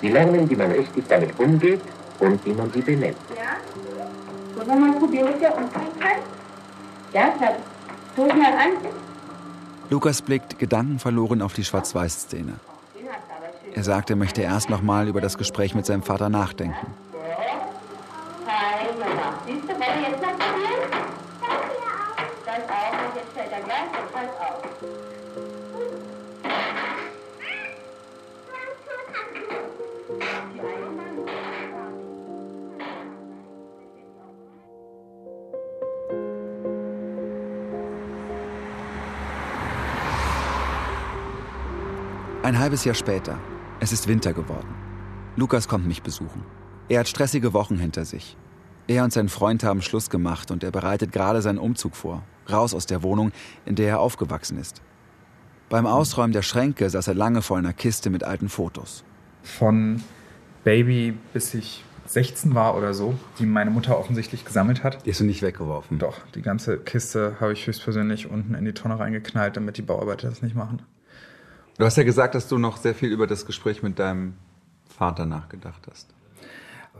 [0.00, 1.80] Sie lernen, wie man richtig damit umgeht
[2.20, 3.16] und wie man sie benennt.
[3.34, 3.56] Ja?
[4.54, 6.22] Wollen wir mal probieren mit der Unfähigkeit?
[7.14, 8.72] Ja, es mal an.
[9.88, 12.54] Lukas blickt gedankenverloren auf die Schwarz-Weiß-Szene.
[13.74, 16.86] Er sagt, er möchte erst noch mal über das Gespräch mit seinem Vater nachdenken.
[42.68, 43.38] Halbes Jahr später.
[43.80, 44.68] Es ist Winter geworden.
[45.36, 46.44] Lukas kommt mich besuchen.
[46.90, 48.36] Er hat stressige Wochen hinter sich.
[48.86, 52.24] Er und sein Freund haben Schluss gemacht und er bereitet gerade seinen Umzug vor.
[52.52, 53.32] Raus aus der Wohnung,
[53.64, 54.82] in der er aufgewachsen ist.
[55.70, 59.02] Beim Ausräumen der Schränke saß er lange vor einer Kiste mit alten Fotos.
[59.42, 60.02] Von
[60.62, 65.06] Baby bis ich 16 war oder so, die meine Mutter offensichtlich gesammelt hat.
[65.06, 65.98] Die hast du nicht weggeworfen?
[65.98, 70.28] Doch, die ganze Kiste habe ich höchstpersönlich unten in die Tonne reingeknallt, damit die Bauarbeiter
[70.28, 70.82] das nicht machen.
[71.78, 74.34] Du hast ja gesagt, dass du noch sehr viel über das Gespräch mit deinem
[74.88, 76.12] Vater nachgedacht hast.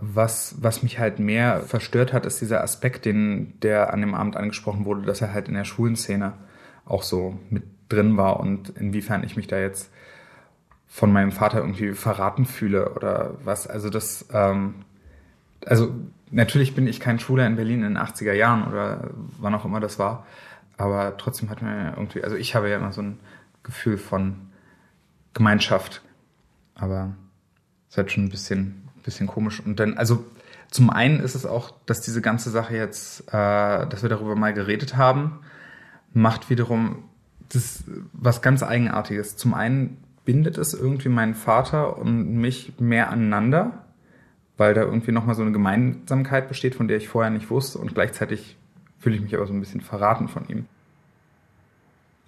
[0.01, 4.37] Was, was mich halt mehr verstört hat, ist dieser Aspekt, den, der an dem Abend
[4.37, 6.35] angesprochen wurde, dass er halt in der Schulenszene
[6.85, 9.91] auch so mit drin war und inwiefern ich mich da jetzt
[10.87, 13.67] von meinem Vater irgendwie verraten fühle oder was.
[13.67, 14.85] Also das, ähm,
[15.67, 15.93] also
[16.31, 19.11] natürlich bin ich kein Schüler in Berlin in den 80er Jahren oder
[19.41, 20.25] wann auch immer das war,
[20.77, 23.19] aber trotzdem hat ja irgendwie, also ich habe ja immer so ein
[23.65, 24.48] Gefühl von
[25.39, 26.03] Gemeinschaft,
[26.75, 27.15] aber
[27.89, 29.61] es ist halt schon ein bisschen bisschen komisch.
[29.65, 30.25] Und dann, also
[30.71, 34.53] zum einen ist es auch, dass diese ganze Sache jetzt, äh, dass wir darüber mal
[34.53, 35.41] geredet haben,
[36.13, 37.05] macht wiederum
[37.49, 39.37] das was ganz Eigenartiges.
[39.37, 43.85] Zum einen bindet es irgendwie meinen Vater und mich mehr aneinander,
[44.59, 47.95] weil da irgendwie nochmal so eine Gemeinsamkeit besteht, von der ich vorher nicht wusste und
[47.95, 48.57] gleichzeitig
[48.99, 50.67] fühle ich mich aber so ein bisschen verraten von ihm.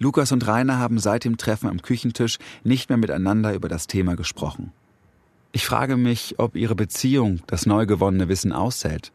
[0.01, 4.15] Lukas und Rainer haben seit dem Treffen am Küchentisch nicht mehr miteinander über das Thema
[4.15, 4.71] gesprochen.
[5.51, 9.11] Ich frage mich, ob ihre Beziehung das neu gewonnene Wissen aushält.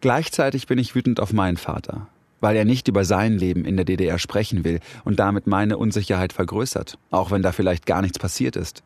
[0.00, 2.08] Gleichzeitig bin ich wütend auf meinen Vater,
[2.40, 6.32] weil er nicht über sein Leben in der DDR sprechen will und damit meine Unsicherheit
[6.32, 8.82] vergrößert, auch wenn da vielleicht gar nichts passiert ist.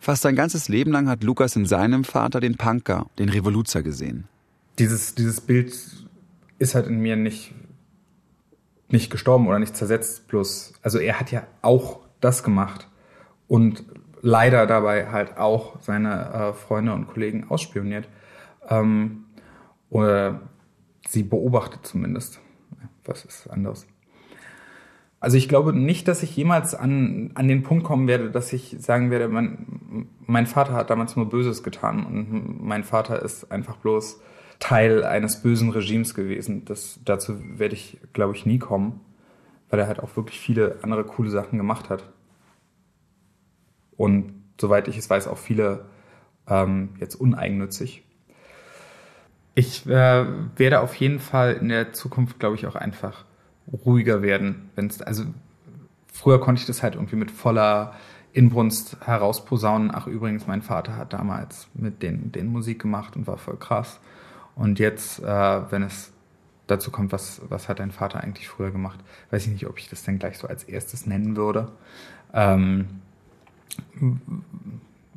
[0.00, 4.24] Fast sein ganzes Leben lang hat Lukas in seinem Vater den Punker, den Revoluzer gesehen.
[4.80, 5.72] Dieses, dieses Bild
[6.58, 7.54] ist halt in mir nicht,
[8.88, 12.88] nicht gestorben oder nicht zersetzt, bloß, also er hat ja auch das gemacht
[13.46, 13.84] und
[14.20, 18.08] leider dabei halt auch seine äh, Freunde und Kollegen ausspioniert.
[18.68, 19.24] Ähm,
[19.90, 20.40] oder
[21.08, 22.40] sie beobachtet zumindest.
[23.04, 23.86] Was ist anders?
[25.20, 28.76] Also ich glaube nicht, dass ich jemals an, an den Punkt kommen werde, dass ich
[28.78, 33.76] sagen werde, mein, mein Vater hat damals nur Böses getan und mein Vater ist einfach
[33.76, 34.20] bloß
[34.58, 36.64] Teil eines bösen Regimes gewesen.
[36.64, 39.00] Das, dazu werde ich, glaube ich, nie kommen,
[39.70, 42.04] weil er halt auch wirklich viele andere coole Sachen gemacht hat.
[43.96, 45.86] Und soweit ich es weiß, auch viele
[46.48, 48.04] ähm, jetzt uneigennützig.
[49.54, 53.24] Ich äh, werde auf jeden Fall in der Zukunft, glaube ich, auch einfach
[53.84, 54.70] ruhiger werden.
[54.76, 55.24] Wenn's, also
[56.12, 57.94] früher konnte ich das halt irgendwie mit voller
[58.32, 59.90] Inbrunst herausposaunen.
[59.92, 64.00] Ach übrigens, mein Vater hat damals mit den, den Musik gemacht und war voll krass.
[64.58, 66.12] Und jetzt, äh, wenn es
[66.66, 68.98] dazu kommt, was, was hat dein Vater eigentlich früher gemacht,
[69.30, 71.70] weiß ich nicht, ob ich das dann gleich so als erstes nennen würde.
[72.34, 72.88] Ähm,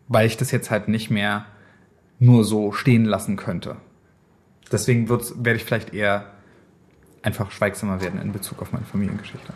[0.07, 1.45] weil ich das jetzt halt nicht mehr
[2.19, 3.77] nur so stehen lassen könnte.
[4.71, 6.27] Deswegen werde ich vielleicht eher
[7.23, 9.53] einfach schweigsamer werden in Bezug auf meine Familiengeschichte.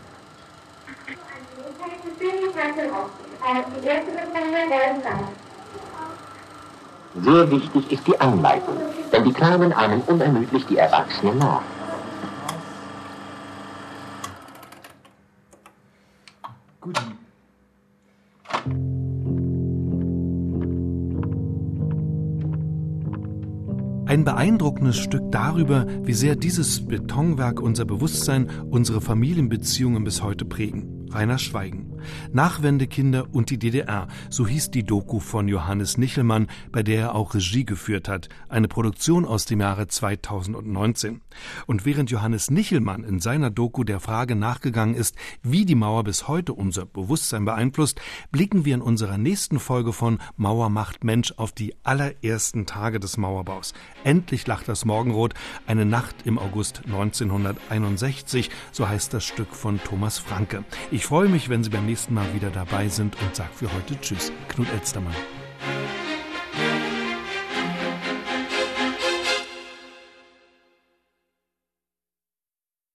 [7.22, 8.76] Sehr wichtig ist die Anleitung,
[9.12, 11.62] denn die Kleinen ahmen unermüdlich die Erwachsenen nach.
[16.82, 17.00] Gut.
[24.08, 31.10] Ein beeindruckendes Stück darüber, wie sehr dieses Betonwerk unser Bewusstsein, unsere Familienbeziehungen bis heute prägen.
[31.12, 31.95] Rainer Schweigen.
[32.34, 37.34] Nachwendekinder und die DDR, so hieß die Doku von Johannes Nichelmann, bei der er auch
[37.34, 41.22] Regie geführt hat, eine Produktion aus dem Jahre 2019.
[41.66, 46.28] Und während Johannes Nichelmann in seiner Doku der Frage nachgegangen ist, wie die Mauer bis
[46.28, 48.00] heute unser Bewusstsein beeinflusst,
[48.32, 53.18] blicken wir in unserer nächsten Folge von Mauer macht Mensch auf die allerersten Tage des
[53.18, 53.74] Mauerbaus.
[54.04, 55.34] Endlich lacht das Morgenrot,
[55.68, 60.64] eine Nacht im August 1961, so heißt das Stück von Thomas Franke.
[60.92, 63.98] Ich freue mich, wenn Sie beim nächsten Mal wieder dabei sind und sage für heute
[64.02, 64.30] Tschüss.
[64.50, 65.16] Knut Elstermann.